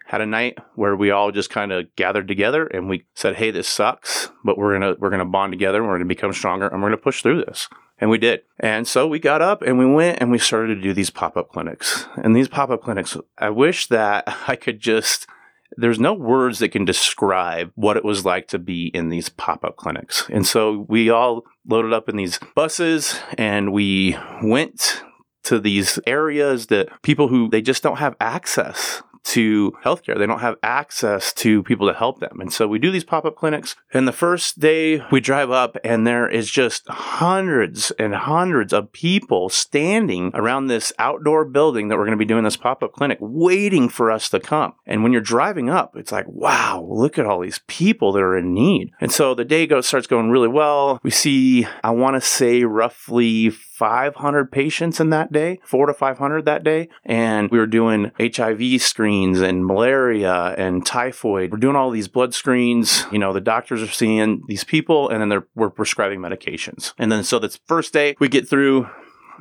had 0.06 0.20
a 0.20 0.26
night 0.26 0.58
where 0.76 0.94
we 0.94 1.10
all 1.10 1.32
just 1.32 1.50
kind 1.50 1.72
of 1.72 1.94
gathered 1.96 2.28
together 2.28 2.66
and 2.66 2.88
we 2.88 3.06
said, 3.14 3.36
"Hey, 3.36 3.50
this 3.50 3.66
sucks, 3.66 4.30
but 4.44 4.56
we're 4.56 4.78
going 4.78 4.94
to 4.94 5.00
we're 5.00 5.10
going 5.10 5.18
to 5.18 5.24
bond 5.24 5.52
together 5.52 5.78
and 5.78 5.88
we're 5.88 5.94
going 5.94 6.08
to 6.08 6.14
become 6.14 6.32
stronger 6.32 6.68
and 6.68 6.80
we're 6.80 6.88
going 6.88 6.98
to 6.98 7.02
push 7.02 7.22
through 7.22 7.44
this." 7.44 7.68
And 7.98 8.10
we 8.10 8.18
did. 8.18 8.42
And 8.58 8.86
so 8.86 9.06
we 9.06 9.18
got 9.18 9.40
up 9.40 9.62
and 9.62 9.78
we 9.78 9.86
went 9.86 10.20
and 10.20 10.30
we 10.30 10.38
started 10.38 10.74
to 10.74 10.80
do 10.80 10.92
these 10.92 11.10
pop 11.10 11.36
up 11.36 11.50
clinics. 11.50 12.06
And 12.16 12.34
these 12.34 12.48
pop 12.48 12.70
up 12.70 12.82
clinics, 12.82 13.16
I 13.38 13.50
wish 13.50 13.86
that 13.88 14.24
I 14.48 14.56
could 14.56 14.80
just 14.80 15.26
there's 15.76 16.00
no 16.00 16.12
words 16.12 16.58
that 16.58 16.70
can 16.70 16.84
describe 16.84 17.70
what 17.74 17.96
it 17.96 18.04
was 18.04 18.24
like 18.24 18.48
to 18.48 18.58
be 18.58 18.86
in 18.88 19.08
these 19.08 19.28
pop 19.28 19.64
up 19.64 19.76
clinics. 19.76 20.28
And 20.30 20.46
so 20.46 20.86
we 20.88 21.10
all 21.10 21.44
loaded 21.66 21.92
up 21.92 22.08
in 22.08 22.16
these 22.16 22.38
buses 22.54 23.18
and 23.38 23.72
we 23.72 24.16
went 24.42 25.02
to 25.44 25.58
these 25.58 25.98
areas 26.06 26.66
that 26.68 26.88
people 27.02 27.28
who 27.28 27.48
they 27.50 27.62
just 27.62 27.82
don't 27.82 27.98
have 27.98 28.16
access 28.20 29.02
to 29.24 29.72
healthcare. 29.84 30.18
They 30.18 30.26
don't 30.26 30.40
have 30.40 30.56
access 30.62 31.32
to 31.34 31.62
people 31.62 31.88
to 31.88 31.94
help 31.94 32.20
them. 32.20 32.40
And 32.40 32.52
so 32.52 32.68
we 32.68 32.78
do 32.78 32.90
these 32.90 33.04
pop 33.04 33.24
up 33.24 33.36
clinics. 33.36 33.76
And 33.92 34.06
the 34.06 34.12
first 34.12 34.60
day 34.60 35.02
we 35.10 35.20
drive 35.20 35.50
up, 35.50 35.76
and 35.82 36.06
there 36.06 36.28
is 36.28 36.50
just 36.50 36.88
hundreds 36.88 37.90
and 37.92 38.14
hundreds 38.14 38.72
of 38.72 38.92
people 38.92 39.48
standing 39.48 40.30
around 40.34 40.66
this 40.66 40.92
outdoor 40.98 41.44
building 41.44 41.88
that 41.88 41.96
we're 41.96 42.04
going 42.04 42.16
to 42.16 42.24
be 42.24 42.24
doing 42.24 42.44
this 42.44 42.56
pop 42.56 42.82
up 42.82 42.92
clinic, 42.92 43.18
waiting 43.20 43.88
for 43.88 44.10
us 44.10 44.28
to 44.30 44.40
come. 44.40 44.74
And 44.86 45.02
when 45.02 45.12
you're 45.12 45.20
driving 45.20 45.70
up, 45.70 45.96
it's 45.96 46.12
like, 46.12 46.26
wow, 46.28 46.86
look 46.88 47.18
at 47.18 47.26
all 47.26 47.40
these 47.40 47.60
people 47.66 48.12
that 48.12 48.22
are 48.22 48.36
in 48.36 48.54
need. 48.54 48.90
And 49.00 49.10
so 49.10 49.34
the 49.34 49.44
day 49.44 49.66
goes, 49.66 49.86
starts 49.86 50.06
going 50.06 50.30
really 50.30 50.48
well. 50.48 51.00
We 51.02 51.10
see, 51.10 51.66
I 51.82 51.90
want 51.90 52.14
to 52.14 52.20
say, 52.20 52.64
roughly 52.64 53.50
500 53.74 54.52
patients 54.52 55.00
in 55.00 55.10
that 55.10 55.32
day, 55.32 55.58
four 55.64 55.86
to 55.86 55.94
500 55.94 56.44
that 56.44 56.62
day. 56.62 56.88
And 57.04 57.50
we 57.50 57.58
were 57.58 57.66
doing 57.66 58.12
HIV 58.20 58.80
screens 58.80 59.40
and 59.40 59.66
malaria 59.66 60.54
and 60.56 60.86
typhoid. 60.86 61.50
We're 61.50 61.58
doing 61.58 61.74
all 61.74 61.90
these 61.90 62.06
blood 62.06 62.34
screens. 62.34 63.04
You 63.10 63.18
know, 63.18 63.32
the 63.32 63.40
doctors 63.40 63.82
are 63.82 63.88
seeing 63.88 64.42
these 64.46 64.62
people 64.62 65.08
and 65.08 65.20
then 65.20 65.28
they're, 65.28 65.48
we're 65.56 65.70
prescribing 65.70 66.20
medications. 66.20 66.94
And 66.98 67.10
then 67.10 67.24
so 67.24 67.40
this 67.40 67.58
first 67.66 67.92
day 67.92 68.14
we 68.20 68.28
get 68.28 68.48
through 68.48 68.88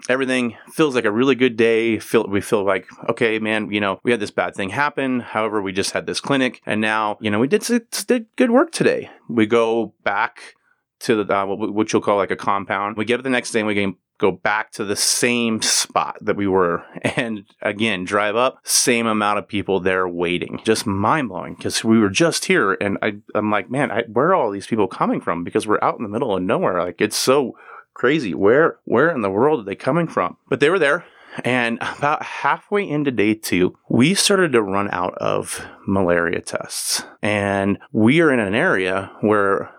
everything 0.10 0.58
feels 0.72 0.96
like 0.96 1.06
a 1.06 1.12
really 1.12 1.36
good 1.36 1.56
day. 1.56 2.00
Feel 2.00 2.28
we 2.28 2.42
feel 2.42 2.66
like 2.66 2.88
okay, 3.10 3.38
man. 3.38 3.70
You 3.72 3.80
know, 3.80 4.00
we 4.02 4.10
had 4.10 4.20
this 4.20 4.32
bad 4.32 4.56
thing 4.56 4.70
happen. 4.70 5.20
However, 5.20 5.62
we 5.62 5.72
just 5.72 5.92
had 5.92 6.08
this 6.08 6.20
clinic, 6.20 6.62
and 6.66 6.82
now 6.82 7.20
you 7.22 7.30
know 7.30 7.40
we 7.40 7.48
did 7.48 7.64
did 8.08 8.26
good 8.36 8.50
work 8.50 8.72
today. 8.72 9.12
We 9.30 9.46
go 9.46 9.94
back 10.04 10.56
to 11.02 11.24
the 11.24 11.34
uh, 11.34 11.46
what 11.46 11.92
you'll 11.92 12.02
call 12.02 12.18
like 12.18 12.32
a 12.32 12.36
compound. 12.36 12.98
We 12.98 13.06
get 13.06 13.20
up 13.20 13.24
the 13.24 13.30
next 13.30 13.52
day 13.52 13.60
and 13.60 13.68
we 13.68 13.76
go 14.24 14.32
back 14.32 14.72
to 14.72 14.86
the 14.86 14.96
same 14.96 15.62
spot 15.62 16.18
that 16.22 16.38
we 16.38 16.48
were 16.48 16.84
and 17.02 17.46
again 17.62 18.06
drive 18.06 18.36
up 18.36 18.60
same 18.64 19.06
amount 19.06 19.38
of 19.38 19.48
people 19.48 19.80
there 19.80 20.08
waiting. 20.08 20.62
Just 20.64 20.88
mind-blowing 20.88 21.56
because 21.56 21.84
we 21.84 22.00
were 22.00 22.10
just 22.10 22.46
here 22.46 22.74
and 22.74 22.98
I, 23.02 23.16
i'm 23.36 23.52
like 23.52 23.70
man 23.70 23.92
I, 23.92 24.04
where 24.04 24.28
are 24.28 24.36
all 24.36 24.52
these 24.52 24.68
people 24.68 24.88
coming 24.88 25.20
from? 25.20 25.44
Because 25.44 25.68
we're 25.68 25.84
out 25.84 25.98
in 25.98 26.04
the 26.04 26.10
middle 26.10 26.36
of 26.36 26.42
nowhere. 26.42 26.82
Like 26.82 27.02
it's 27.02 27.18
so 27.18 27.58
crazy. 27.94 28.34
Where 28.34 28.78
where 28.86 29.14
in 29.14 29.22
the 29.22 29.30
world 29.30 29.60
are 29.60 29.64
they 29.64 29.76
coming 29.76 30.08
from? 30.08 30.38
But 30.50 30.62
they 30.62 30.70
were 30.70 30.80
there 30.80 31.06
and 31.44 31.78
about 31.82 32.24
halfway 32.24 32.88
into 32.88 33.12
day 33.12 33.34
two, 33.34 33.76
we 33.90 34.14
started 34.14 34.52
to 34.54 34.62
run 34.62 34.90
out 34.92 35.16
of 35.16 35.66
malaria 35.88 36.42
tests. 36.42 37.04
And 37.22 37.80
we 37.92 38.22
are 38.22 38.32
in 38.32 38.40
an 38.40 38.54
area 38.54 39.12
where 39.22 39.72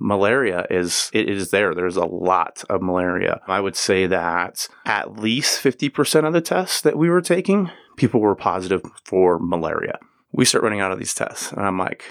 malaria 0.00 0.66
is 0.70 1.10
it 1.12 1.28
is 1.28 1.50
there. 1.50 1.74
There's 1.74 1.96
a 1.96 2.04
lot 2.04 2.64
of 2.68 2.82
malaria. 2.82 3.40
I 3.46 3.60
would 3.60 3.76
say 3.76 4.06
that 4.06 4.68
at 4.84 5.18
least 5.18 5.62
50% 5.62 6.26
of 6.26 6.32
the 6.32 6.40
tests 6.40 6.80
that 6.82 6.98
we 6.98 7.10
were 7.10 7.20
taking, 7.20 7.70
people 7.96 8.20
were 8.20 8.34
positive 8.34 8.82
for 9.04 9.38
malaria. 9.38 9.98
We 10.32 10.44
start 10.44 10.64
running 10.64 10.80
out 10.80 10.92
of 10.92 10.98
these 10.98 11.14
tests 11.14 11.52
and 11.52 11.62
I'm 11.62 11.78
like, 11.78 12.04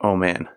"Oh 0.00 0.16
man, 0.16 0.48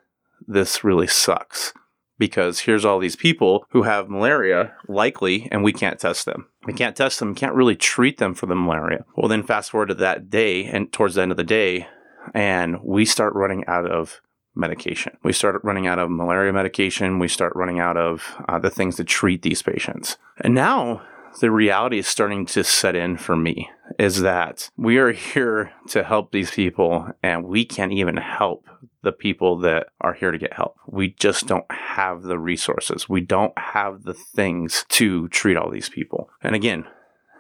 this 0.47 0.83
really 0.83 1.07
sucks." 1.07 1.73
Because 2.19 2.59
here's 2.59 2.85
all 2.85 2.99
these 2.99 3.15
people 3.15 3.65
who 3.71 3.83
have 3.83 4.07
malaria, 4.07 4.73
likely, 4.87 5.49
and 5.51 5.63
we 5.63 5.73
can't 5.73 5.99
test 5.99 6.25
them. 6.25 6.47
We 6.63 6.71
can't 6.71 6.95
test 6.95 7.19
them, 7.19 7.33
can't 7.33 7.55
really 7.55 7.75
treat 7.75 8.17
them 8.17 8.35
for 8.35 8.45
the 8.45 8.55
malaria. 8.55 9.03
Well, 9.17 9.27
then 9.27 9.43
fast 9.43 9.71
forward 9.71 9.87
to 9.87 9.95
that 9.95 10.29
day, 10.29 10.63
and 10.63 10.93
towards 10.93 11.15
the 11.15 11.23
end 11.23 11.31
of 11.31 11.37
the 11.37 11.43
day, 11.43 11.87
and 12.33 12.79
we 12.83 13.03
start 13.03 13.33
running 13.33 13.65
out 13.67 13.89
of 13.89 14.21
medication. 14.55 15.17
We 15.23 15.33
start 15.33 15.61
running 15.63 15.87
out 15.87 15.99
of 15.99 16.09
malaria 16.09 16.53
medication. 16.53 17.19
We 17.19 17.27
start 17.27 17.53
running 17.55 17.79
out 17.79 17.97
of 17.97 18.35
uh, 18.47 18.59
the 18.59 18.69
things 18.69 18.95
to 18.97 19.03
treat 19.03 19.41
these 19.41 19.61
patients. 19.61 20.17
And 20.41 20.53
now 20.53 21.01
the 21.39 21.51
reality 21.51 21.97
is 21.97 22.07
starting 22.07 22.45
to 22.47 22.63
set 22.63 22.95
in 22.95 23.17
for 23.17 23.35
me 23.35 23.69
is 23.99 24.21
that 24.21 24.69
we 24.77 24.97
are 24.97 25.11
here 25.11 25.71
to 25.89 26.03
help 26.03 26.31
these 26.31 26.51
people 26.51 27.09
and 27.21 27.45
we 27.45 27.65
can't 27.65 27.91
even 27.91 28.17
help 28.17 28.67
the 29.01 29.11
people 29.11 29.57
that 29.59 29.87
are 30.01 30.13
here 30.13 30.31
to 30.31 30.37
get 30.37 30.53
help. 30.53 30.77
We 30.87 31.09
just 31.09 31.47
don't 31.47 31.69
have 31.71 32.23
the 32.23 32.39
resources. 32.39 33.09
We 33.09 33.21
don't 33.21 33.57
have 33.57 34.03
the 34.03 34.13
things 34.13 34.85
to 34.89 35.27
treat 35.29 35.57
all 35.57 35.69
these 35.69 35.89
people. 35.89 36.29
And 36.41 36.55
again, 36.55 36.85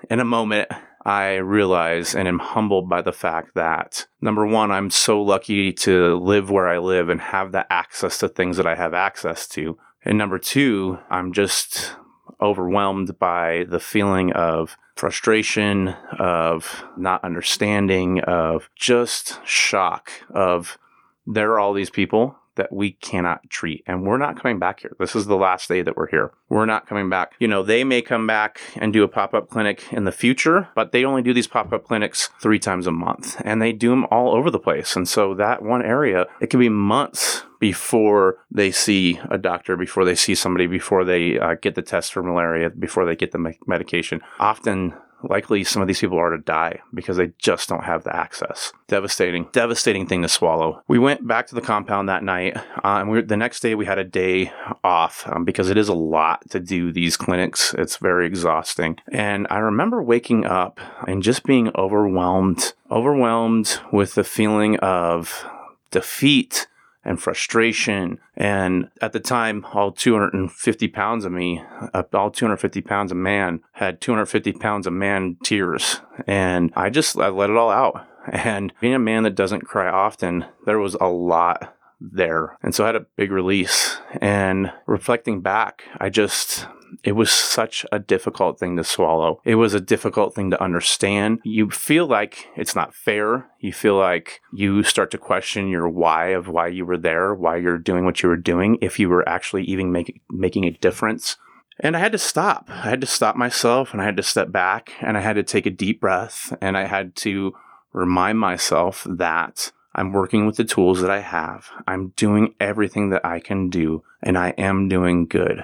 in 0.09 0.19
a 0.19 0.25
moment, 0.25 0.69
I 1.05 1.35
realize 1.35 2.15
and 2.15 2.27
am 2.27 2.39
humbled 2.39 2.89
by 2.89 3.01
the 3.01 3.11
fact 3.11 3.55
that 3.55 4.07
number 4.21 4.45
one, 4.45 4.71
I'm 4.71 4.89
so 4.89 5.21
lucky 5.21 5.73
to 5.73 6.15
live 6.17 6.49
where 6.49 6.67
I 6.67 6.77
live 6.77 7.09
and 7.09 7.19
have 7.19 7.51
the 7.51 7.71
access 7.71 8.17
to 8.19 8.29
things 8.29 8.57
that 8.57 8.67
I 8.67 8.75
have 8.75 8.93
access 8.93 9.47
to. 9.49 9.77
And 10.05 10.17
number 10.17 10.39
two, 10.39 10.99
I'm 11.09 11.33
just 11.33 11.95
overwhelmed 12.41 13.19
by 13.19 13.65
the 13.69 13.79
feeling 13.79 14.31
of 14.33 14.77
frustration, 14.95 15.89
of 16.19 16.83
not 16.97 17.23
understanding, 17.23 18.19
of 18.21 18.69
just 18.75 19.45
shock 19.45 20.11
of 20.33 20.77
there 21.25 21.51
are 21.53 21.59
all 21.59 21.73
these 21.73 21.89
people 21.89 22.37
that 22.55 22.71
we 22.71 22.91
cannot 22.91 23.49
treat. 23.49 23.83
And 23.87 24.03
we're 24.03 24.17
not 24.17 24.39
coming 24.39 24.59
back 24.59 24.81
here. 24.81 24.95
This 24.99 25.15
is 25.15 25.25
the 25.25 25.35
last 25.35 25.67
day 25.67 25.81
that 25.81 25.97
we're 25.97 26.09
here. 26.09 26.31
We're 26.49 26.65
not 26.65 26.87
coming 26.87 27.09
back. 27.09 27.33
You 27.39 27.47
know, 27.47 27.63
they 27.63 27.83
may 27.83 28.01
come 28.01 28.27
back 28.27 28.61
and 28.75 28.93
do 28.93 29.03
a 29.03 29.07
pop 29.07 29.33
up 29.33 29.49
clinic 29.49 29.91
in 29.91 30.03
the 30.03 30.11
future, 30.11 30.69
but 30.75 30.91
they 30.91 31.03
only 31.03 31.21
do 31.21 31.33
these 31.33 31.47
pop 31.47 31.73
up 31.73 31.85
clinics 31.85 32.29
three 32.41 32.59
times 32.59 32.87
a 32.87 32.91
month 32.91 33.41
and 33.43 33.61
they 33.61 33.73
do 33.73 33.89
them 33.89 34.05
all 34.11 34.35
over 34.35 34.51
the 34.51 34.59
place. 34.59 34.95
And 34.95 35.07
so 35.07 35.33
that 35.35 35.63
one 35.63 35.81
area, 35.81 36.27
it 36.41 36.49
can 36.49 36.59
be 36.59 36.69
months 36.69 37.43
before 37.59 38.37
they 38.51 38.71
see 38.71 39.19
a 39.31 39.37
doctor, 39.37 39.77
before 39.77 40.03
they 40.03 40.15
see 40.15 40.35
somebody, 40.35 40.67
before 40.67 41.05
they 41.05 41.39
uh, 41.39 41.55
get 41.61 41.75
the 41.75 41.81
test 41.81 42.11
for 42.11 42.21
malaria, 42.21 42.69
before 42.69 43.05
they 43.05 43.15
get 43.15 43.31
the 43.31 43.39
me- 43.39 43.59
medication. 43.65 44.21
Often 44.37 44.93
likely 45.23 45.63
some 45.63 45.81
of 45.81 45.87
these 45.87 45.99
people 45.99 46.17
are 46.17 46.31
to 46.31 46.37
die 46.37 46.79
because 46.93 47.17
they 47.17 47.31
just 47.37 47.69
don't 47.69 47.83
have 47.83 48.03
the 48.03 48.15
access. 48.15 48.73
Devastating, 48.87 49.47
devastating 49.51 50.07
thing 50.07 50.21
to 50.21 50.29
swallow. 50.29 50.83
We 50.87 50.99
went 50.99 51.27
back 51.27 51.47
to 51.47 51.55
the 51.55 51.61
compound 51.61 52.09
that 52.09 52.23
night, 52.23 52.57
uh, 52.57 52.61
and 52.83 53.09
we, 53.09 53.21
the 53.21 53.37
next 53.37 53.61
day 53.61 53.75
we 53.75 53.85
had 53.85 53.99
a 53.99 54.03
day 54.03 54.51
off 54.83 55.27
um, 55.27 55.45
because 55.45 55.69
it 55.69 55.77
is 55.77 55.89
a 55.89 55.93
lot 55.93 56.49
to 56.51 56.59
do 56.59 56.91
these 56.91 57.17
clinics. 57.17 57.73
It's 57.77 57.97
very 57.97 58.27
exhausting. 58.27 58.97
And 59.11 59.47
I 59.49 59.57
remember 59.59 60.01
waking 60.03 60.45
up 60.45 60.79
and 61.07 61.23
just 61.23 61.43
being 61.43 61.71
overwhelmed, 61.75 62.73
overwhelmed 62.91 63.79
with 63.91 64.15
the 64.15 64.23
feeling 64.23 64.77
of 64.79 65.45
defeat 65.91 66.67
and 67.05 67.21
frustration. 67.21 68.19
And 68.35 68.89
at 69.01 69.13
the 69.13 69.19
time, 69.19 69.65
all 69.73 69.91
250 69.91 70.87
pounds 70.89 71.25
of 71.25 71.31
me, 71.31 71.63
uh, 71.93 72.03
all 72.13 72.31
250 72.31 72.81
pounds 72.81 73.11
of 73.11 73.17
man, 73.17 73.61
had 73.73 74.01
250 74.01 74.53
pounds 74.53 74.87
of 74.87 74.93
man 74.93 75.37
tears. 75.43 76.01
And 76.27 76.71
I 76.75 76.89
just 76.89 77.17
I 77.17 77.29
let 77.29 77.49
it 77.49 77.57
all 77.57 77.71
out. 77.71 78.07
And 78.31 78.73
being 78.79 78.93
a 78.93 78.99
man 78.99 79.23
that 79.23 79.35
doesn't 79.35 79.65
cry 79.65 79.89
often, 79.89 80.45
there 80.65 80.79
was 80.79 80.95
a 80.95 81.07
lot 81.07 81.75
there. 82.11 82.57
And 82.61 82.75
so 82.75 82.83
I 82.83 82.87
had 82.87 82.95
a 82.95 83.05
big 83.15 83.31
release. 83.31 83.97
And 84.21 84.71
reflecting 84.85 85.41
back, 85.41 85.83
I 85.97 86.09
just, 86.09 86.67
it 87.03 87.13
was 87.13 87.31
such 87.31 87.85
a 87.91 87.99
difficult 87.99 88.59
thing 88.59 88.75
to 88.77 88.83
swallow. 88.83 89.41
It 89.45 89.55
was 89.55 89.73
a 89.73 89.79
difficult 89.79 90.35
thing 90.35 90.51
to 90.51 90.61
understand. 90.61 91.39
You 91.43 91.69
feel 91.69 92.05
like 92.05 92.47
it's 92.55 92.75
not 92.75 92.93
fair. 92.93 93.49
You 93.59 93.73
feel 93.73 93.95
like 93.95 94.41
you 94.51 94.83
start 94.83 95.11
to 95.11 95.17
question 95.17 95.69
your 95.69 95.87
why 95.87 96.27
of 96.27 96.47
why 96.47 96.67
you 96.67 96.85
were 96.85 96.97
there, 96.97 97.33
why 97.33 97.57
you're 97.57 97.77
doing 97.77 98.05
what 98.05 98.21
you 98.21 98.29
were 98.29 98.37
doing, 98.37 98.77
if 98.81 98.99
you 98.99 99.09
were 99.09 99.27
actually 99.27 99.63
even 99.63 99.91
make, 99.91 100.21
making 100.29 100.65
a 100.65 100.71
difference. 100.71 101.37
And 101.79 101.95
I 101.97 101.99
had 101.99 102.11
to 102.11 102.19
stop. 102.19 102.65
I 102.69 102.89
had 102.89 103.01
to 103.01 103.07
stop 103.07 103.35
myself 103.35 103.93
and 103.93 104.01
I 104.01 104.05
had 104.05 104.17
to 104.17 104.23
step 104.23 104.51
back 104.51 104.91
and 105.01 105.17
I 105.17 105.21
had 105.21 105.37
to 105.37 105.43
take 105.43 105.65
a 105.65 105.71
deep 105.71 106.01
breath 106.01 106.55
and 106.61 106.77
I 106.77 106.85
had 106.85 107.15
to 107.17 107.53
remind 107.93 108.39
myself 108.39 109.07
that 109.09 109.71
I'm 109.95 110.11
working 110.11 110.45
with 110.45 110.57
the 110.57 110.63
tools 110.63 111.01
that 111.01 111.11
I 111.11 111.19
have. 111.19 111.69
I'm 111.87 112.09
doing 112.09 112.55
everything 112.59 113.09
that 113.09 113.25
I 113.25 113.39
can 113.39 113.69
do 113.69 114.03
and 114.21 114.37
I 114.37 114.49
am 114.51 114.89
doing 114.89 115.25
good. 115.25 115.63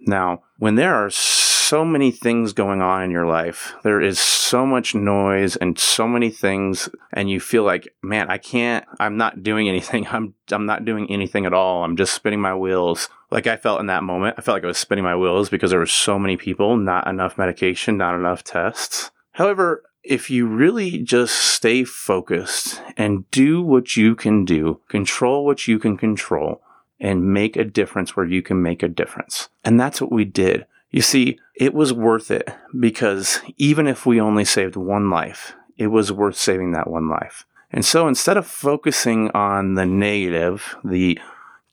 Now, 0.00 0.42
when 0.58 0.74
there 0.74 0.94
are 0.94 1.10
so 1.10 1.84
many 1.84 2.10
things 2.10 2.52
going 2.52 2.82
on 2.82 3.02
in 3.02 3.10
your 3.10 3.26
life, 3.26 3.74
there 3.82 4.00
is 4.00 4.20
so 4.20 4.66
much 4.66 4.94
noise 4.94 5.56
and 5.56 5.78
so 5.78 6.06
many 6.06 6.28
things 6.28 6.88
and 7.12 7.30
you 7.30 7.40
feel 7.40 7.62
like, 7.62 7.88
man, 8.02 8.30
I 8.30 8.36
can't 8.36 8.84
I'm 9.00 9.16
not 9.16 9.42
doing 9.42 9.68
anything. 9.68 10.06
I'm 10.10 10.34
I'm 10.50 10.66
not 10.66 10.84
doing 10.84 11.10
anything 11.10 11.46
at 11.46 11.54
all. 11.54 11.84
I'm 11.84 11.96
just 11.96 12.14
spinning 12.14 12.40
my 12.40 12.54
wheels. 12.54 13.08
Like 13.30 13.46
I 13.46 13.56
felt 13.56 13.80
in 13.80 13.86
that 13.86 14.02
moment. 14.02 14.34
I 14.36 14.42
felt 14.42 14.56
like 14.56 14.64
I 14.64 14.68
was 14.68 14.78
spinning 14.78 15.04
my 15.04 15.16
wheels 15.16 15.48
because 15.48 15.70
there 15.70 15.78
were 15.78 15.86
so 15.86 16.18
many 16.18 16.36
people, 16.36 16.76
not 16.76 17.06
enough 17.06 17.38
medication, 17.38 17.96
not 17.96 18.14
enough 18.14 18.44
tests. 18.44 19.10
However, 19.32 19.82
if 20.02 20.30
you 20.30 20.46
really 20.46 20.98
just 20.98 21.34
stay 21.34 21.84
focused 21.84 22.82
and 22.96 23.30
do 23.30 23.62
what 23.62 23.96
you 23.96 24.14
can 24.14 24.44
do, 24.44 24.80
control 24.88 25.44
what 25.44 25.68
you 25.68 25.78
can 25.78 25.96
control, 25.96 26.60
and 27.00 27.32
make 27.32 27.56
a 27.56 27.64
difference 27.64 28.16
where 28.16 28.26
you 28.26 28.42
can 28.42 28.62
make 28.62 28.82
a 28.82 28.88
difference. 28.88 29.48
And 29.64 29.78
that's 29.78 30.00
what 30.00 30.12
we 30.12 30.24
did. 30.24 30.66
You 30.90 31.02
see, 31.02 31.38
it 31.54 31.74
was 31.74 31.92
worth 31.92 32.30
it 32.30 32.48
because 32.78 33.40
even 33.56 33.86
if 33.86 34.04
we 34.04 34.20
only 34.20 34.44
saved 34.44 34.76
one 34.76 35.10
life, 35.10 35.54
it 35.76 35.88
was 35.88 36.12
worth 36.12 36.36
saving 36.36 36.72
that 36.72 36.88
one 36.88 37.08
life. 37.08 37.44
And 37.70 37.84
so 37.84 38.06
instead 38.06 38.36
of 38.36 38.46
focusing 38.46 39.30
on 39.30 39.74
the 39.74 39.86
negative, 39.86 40.76
the 40.84 41.18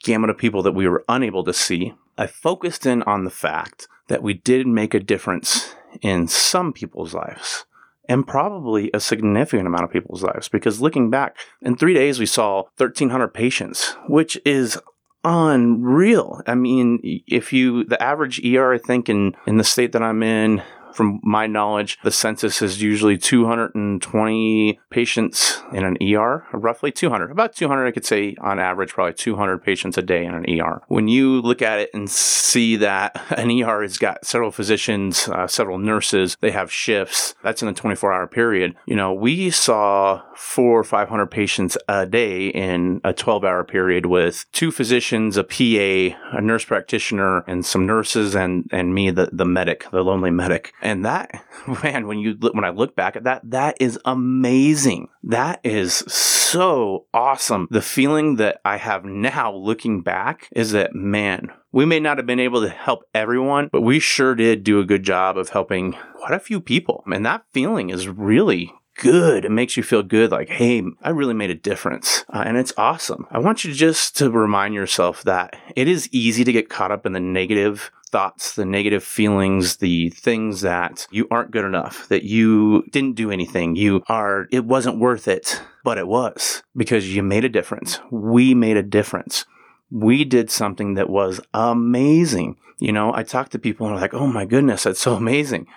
gamut 0.03 0.29
of 0.29 0.37
people 0.37 0.63
that 0.63 0.71
we 0.71 0.87
were 0.87 1.03
unable 1.09 1.43
to 1.43 1.53
see, 1.53 1.93
I 2.17 2.27
focused 2.27 2.85
in 2.85 3.03
on 3.03 3.25
the 3.25 3.29
fact 3.29 3.87
that 4.07 4.23
we 4.23 4.33
did 4.33 4.65
make 4.65 4.93
a 4.93 4.99
difference 4.99 5.75
in 6.01 6.27
some 6.27 6.71
people's 6.71 7.13
lives 7.13 7.65
and 8.09 8.27
probably 8.27 8.89
a 8.93 8.99
significant 8.99 9.67
amount 9.67 9.85
of 9.85 9.91
people's 9.91 10.23
lives 10.23 10.49
because 10.49 10.81
looking 10.81 11.09
back 11.09 11.37
in 11.61 11.77
three 11.77 11.93
days 11.93 12.19
we 12.19 12.25
saw 12.25 12.63
1300 12.77 13.29
patients 13.29 13.95
which 14.09 14.37
is 14.43 14.77
unreal. 15.23 16.41
I 16.47 16.55
mean, 16.55 16.99
if 17.27 17.51
you 17.53 17.83
the 17.83 18.01
average 18.01 18.43
ER, 18.43 18.73
I 18.73 18.77
think 18.77 19.09
in 19.09 19.33
in 19.45 19.57
the 19.57 19.63
state 19.63 19.91
that 19.91 20.03
I'm 20.03 20.23
in, 20.23 20.63
from 20.99 21.21
my 21.23 21.47
knowledge, 21.47 21.97
the 22.03 22.11
census 22.11 22.61
is 22.61 22.81
usually 22.81 23.17
220 23.17 24.79
patients 24.89 25.61
in 25.71 25.85
an 25.85 25.97
ER, 26.01 26.45
roughly 26.51 26.91
200, 26.91 27.31
about 27.31 27.55
200, 27.55 27.87
I 27.87 27.91
could 27.91 28.03
say 28.03 28.35
on 28.41 28.59
average, 28.59 28.91
probably 28.91 29.13
200 29.13 29.63
patients 29.63 29.97
a 29.97 30.01
day 30.01 30.25
in 30.25 30.33
an 30.33 30.59
ER. 30.59 30.81
When 30.89 31.07
you 31.07 31.39
look 31.41 31.61
at 31.61 31.79
it 31.79 31.89
and 31.93 32.09
see 32.09 32.75
that 32.75 33.15
an 33.37 33.49
ER 33.49 33.81
has 33.81 33.97
got 33.97 34.25
several 34.25 34.51
physicians, 34.51 35.29
uh, 35.29 35.47
several 35.47 35.77
nurses, 35.77 36.35
they 36.41 36.51
have 36.51 36.69
shifts, 36.69 37.33
that's 37.43 37.61
in 37.61 37.69
a 37.69 37.73
24 37.73 38.11
hour 38.11 38.27
period. 38.27 38.75
You 38.85 38.97
know, 38.97 39.13
we 39.13 39.51
saw 39.51 40.21
four 40.35 40.79
or 40.79 40.83
500 40.83 41.27
patients 41.27 41.77
a 41.87 42.05
day 42.05 42.47
in 42.47 42.99
a 43.05 43.13
12 43.13 43.45
hour 43.45 43.63
period 43.63 44.05
with 44.05 44.45
two 44.51 44.69
physicians, 44.69 45.37
a 45.37 45.45
PA, 45.45 46.37
a 46.37 46.41
nurse 46.41 46.65
practitioner, 46.65 47.45
and 47.47 47.65
some 47.65 47.85
nurses, 47.85 48.35
and, 48.35 48.67
and 48.73 48.93
me, 48.93 49.11
the, 49.11 49.29
the 49.31 49.45
medic, 49.45 49.89
the 49.91 50.03
lonely 50.03 50.31
medic. 50.31 50.73
That, 51.03 51.43
man, 51.83 52.07
when 52.07 52.19
you 52.19 52.37
when 52.39 52.65
I 52.65 52.69
look 52.69 52.95
back 52.95 53.15
at 53.15 53.23
that, 53.23 53.41
that 53.49 53.77
is 53.79 53.99
amazing. 54.05 55.09
That 55.23 55.59
is 55.63 56.03
so 56.49 57.05
awesome. 57.13 57.67
The 57.69 57.81
feeling 57.81 58.37
that 58.37 58.59
I 58.65 58.77
have 58.77 59.05
now 59.05 59.53
looking 59.53 60.01
back 60.01 60.47
is 60.51 60.71
that, 60.71 60.93
man, 60.93 61.51
we 61.71 61.85
may 61.85 61.99
not 61.99 62.17
have 62.17 62.25
been 62.25 62.39
able 62.39 62.61
to 62.61 62.69
help 62.69 63.03
everyone, 63.13 63.69
but 63.71 63.81
we 63.81 63.99
sure 63.99 64.33
did 64.35 64.63
do 64.63 64.79
a 64.79 64.85
good 64.85 65.03
job 65.03 65.37
of 65.37 65.49
helping 65.49 65.93
quite 66.15 66.33
a 66.33 66.39
few 66.39 66.59
people. 66.59 67.03
And 67.05 67.25
that 67.25 67.43
feeling 67.53 67.89
is 67.89 68.07
really 68.07 68.73
good. 68.99 69.45
It 69.45 69.51
makes 69.51 69.77
you 69.77 69.83
feel 69.83 70.03
good, 70.03 70.31
like, 70.31 70.49
hey, 70.49 70.83
I 71.01 71.09
really 71.09 71.33
made 71.33 71.49
a 71.49 71.55
difference. 71.55 72.25
Uh, 72.29 72.43
and 72.45 72.57
it's 72.57 72.73
awesome. 72.77 73.25
I 73.31 73.39
want 73.39 73.63
you 73.63 73.73
just 73.73 74.17
to 74.17 74.29
remind 74.29 74.73
yourself 74.73 75.23
that 75.23 75.55
it 75.75 75.87
is 75.87 76.09
easy 76.11 76.43
to 76.43 76.51
get 76.51 76.69
caught 76.69 76.91
up 76.91 77.05
in 77.05 77.13
the 77.13 77.19
negative 77.19 77.91
thoughts, 78.09 78.55
the 78.55 78.65
negative 78.65 79.03
feelings, 79.03 79.77
the 79.77 80.09
things 80.09 80.61
that 80.61 81.07
you 81.11 81.27
aren't 81.31 81.51
good 81.51 81.65
enough, 81.65 82.07
that 82.09 82.23
you 82.23 82.83
didn't 82.91 83.15
do 83.15 83.31
anything, 83.31 83.75
you 83.75 84.03
are, 84.07 84.47
it 84.51 84.65
wasn't 84.65 84.99
worth 84.99 85.27
it, 85.27 85.61
but 85.83 85.97
it 85.97 86.07
was 86.07 86.63
because 86.75 87.13
you 87.13 87.23
made 87.23 87.45
a 87.45 87.49
difference. 87.49 87.99
We 88.11 88.53
made 88.53 88.77
a 88.77 88.83
difference. 88.83 89.45
We 89.91 90.23
did 90.23 90.51
something 90.51 90.95
that 90.95 91.09
was 91.09 91.39
amazing. 91.53 92.57
You 92.77 92.91
know, 92.91 93.13
I 93.13 93.23
talk 93.23 93.49
to 93.49 93.59
people 93.59 93.87
and 93.87 93.95
they're 93.95 94.01
like, 94.01 94.13
oh 94.13 94.27
my 94.27 94.45
goodness, 94.45 94.83
that's 94.83 95.01
so 95.01 95.15
amazing. 95.15 95.67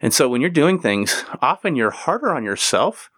And 0.00 0.14
so 0.14 0.28
when 0.28 0.40
you're 0.40 0.50
doing 0.50 0.78
things, 0.78 1.24
often 1.42 1.74
you're 1.74 1.90
harder 1.90 2.32
on 2.34 2.44
yourself 2.44 3.10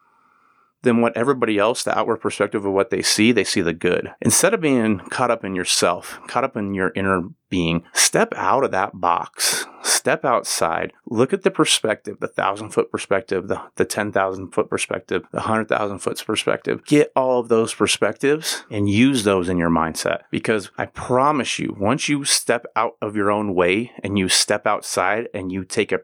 than 0.83 1.01
what 1.01 1.17
everybody 1.17 1.59
else, 1.59 1.83
the 1.83 1.97
outward 1.97 2.19
perspective 2.19 2.65
of 2.65 2.73
what 2.73 2.91
they 2.91 3.03
see, 3.03 3.33
they 3.33 3.45
see 3.45 3.61
the 3.61 3.75
good. 3.75 4.13
Instead 4.21 4.55
of 4.55 4.61
being 4.61 4.99
caught 5.11 5.31
up 5.31 5.45
in 5.45 5.55
yourself, 5.55 6.21
caught 6.27 6.45
up 6.45 6.57
in 6.57 6.75
your 6.75 6.93
inner 6.95 7.23
being, 7.49 7.83
step 7.93 8.33
out 8.37 8.65
of 8.65 8.71
that 8.71 9.01
box, 9.01 9.67
step 9.83 10.25
outside, 10.25 10.93
look 11.07 11.33
at 11.33 11.43
the 11.43 11.51
perspective, 11.51 12.19
the 12.21 12.29
thousand 12.29 12.71
foot 12.71 12.91
perspective, 12.91 13.49
the, 13.49 13.61
the 13.77 13.85
10,000 13.85 14.53
foot 14.53 14.71
perspective, 14.71 15.25
the 15.33 15.39
100,000 15.39 15.99
foot 15.99 16.23
perspective. 16.25 16.85
Get 16.87 17.13
all 17.17 17.41
of 17.41 17.49
those 17.49 17.75
perspectives 17.75 18.65
and 18.71 18.89
use 18.89 19.25
those 19.25 19.49
in 19.49 19.59
your 19.59 19.71
mindset 19.71 20.23
because 20.31 20.71
I 20.79 20.87
promise 20.87 21.59
you, 21.59 21.77
once 21.79 22.09
you 22.09 22.25
step 22.25 22.67
out 22.77 22.97
of 23.03 23.17
your 23.17 23.31
own 23.31 23.55
way 23.55 23.93
and 24.03 24.19
you 24.19 24.29
step 24.29 24.67
outside 24.67 25.29
and 25.35 25.51
you 25.51 25.65
take 25.65 25.93
a 25.93 26.01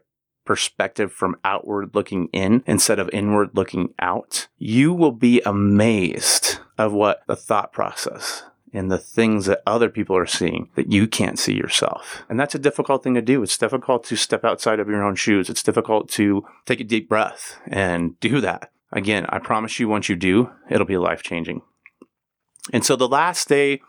perspective 0.47 1.11
from 1.11 1.35
outward 1.43 1.93
looking 1.93 2.29
in 2.33 2.63
instead 2.65 2.97
of 2.97 3.09
inward 3.13 3.51
looking 3.53 3.93
out, 3.99 4.47
you 4.57 4.93
will 4.93 5.11
be 5.11 5.41
amazed 5.41 6.57
of 6.77 6.93
what 6.93 7.21
the 7.27 7.35
thought 7.35 7.71
process 7.71 8.43
and 8.73 8.91
the 8.91 8.97
things 8.97 9.45
that 9.45 9.61
other 9.65 9.89
people 9.89 10.15
are 10.17 10.25
seeing 10.25 10.69
that 10.75 10.91
you 10.91 11.07
can't 11.07 11.39
see 11.39 11.53
yourself. 11.53 12.23
And 12.29 12.39
that's 12.39 12.55
a 12.55 12.59
difficult 12.59 13.03
thing 13.03 13.13
to 13.13 13.21
do. 13.21 13.43
It's 13.43 13.57
difficult 13.57 14.03
to 14.05 14.15
step 14.15 14.43
outside 14.43 14.79
of 14.79 14.87
your 14.87 15.03
own 15.03 15.15
shoes. 15.15 15.49
It's 15.49 15.63
difficult 15.63 16.09
to 16.11 16.45
take 16.65 16.79
a 16.79 16.83
deep 16.83 17.07
breath 17.07 17.59
and 17.67 18.19
do 18.19 18.41
that. 18.41 18.71
Again, 18.91 19.25
I 19.29 19.39
promise 19.39 19.79
you, 19.79 19.87
once 19.87 20.09
you 20.09 20.15
do, 20.15 20.49
it'll 20.69 20.85
be 20.85 20.97
life 20.97 21.21
changing. 21.23 21.61
And 22.73 22.85
so 22.85 22.95
the 22.95 23.07
last 23.07 23.47
day 23.47 23.81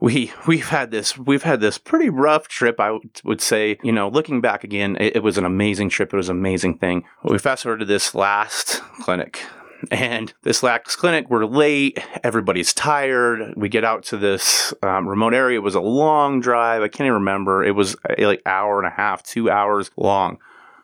we 0.00 0.32
we've 0.46 0.68
had 0.68 0.90
this 0.90 1.18
we've 1.18 1.42
had 1.42 1.60
this 1.60 1.78
pretty 1.78 2.08
rough 2.08 2.48
trip. 2.48 2.78
I 2.78 2.98
would 3.24 3.40
say, 3.40 3.78
you 3.82 3.92
know, 3.92 4.08
looking 4.08 4.40
back 4.40 4.64
again, 4.64 4.96
it, 5.00 5.16
it 5.16 5.22
was 5.22 5.38
an 5.38 5.44
amazing 5.44 5.88
trip. 5.88 6.12
It 6.12 6.16
was 6.16 6.28
an 6.28 6.36
amazing 6.36 6.78
thing. 6.78 7.04
we 7.24 7.38
fast 7.38 7.64
forward 7.64 7.78
to 7.78 7.84
this 7.84 8.14
last 8.14 8.80
clinic, 9.00 9.42
and 9.90 10.32
this 10.42 10.62
last 10.62 10.96
clinic, 10.96 11.28
we're 11.28 11.46
late. 11.46 11.98
Everybody's 12.22 12.72
tired. 12.72 13.54
We 13.56 13.68
get 13.68 13.84
out 13.84 14.04
to 14.04 14.16
this 14.16 14.72
um, 14.82 15.08
remote 15.08 15.34
area. 15.34 15.58
It 15.58 15.64
was 15.64 15.74
a 15.74 15.80
long 15.80 16.40
drive. 16.40 16.82
I 16.82 16.88
can't 16.88 17.06
even 17.06 17.14
remember. 17.14 17.64
It 17.64 17.74
was 17.74 17.96
uh, 18.08 18.14
like 18.18 18.42
hour 18.46 18.78
and 18.78 18.86
a 18.86 18.94
half, 18.96 19.22
two 19.22 19.50
hours 19.50 19.90
long. 19.96 20.38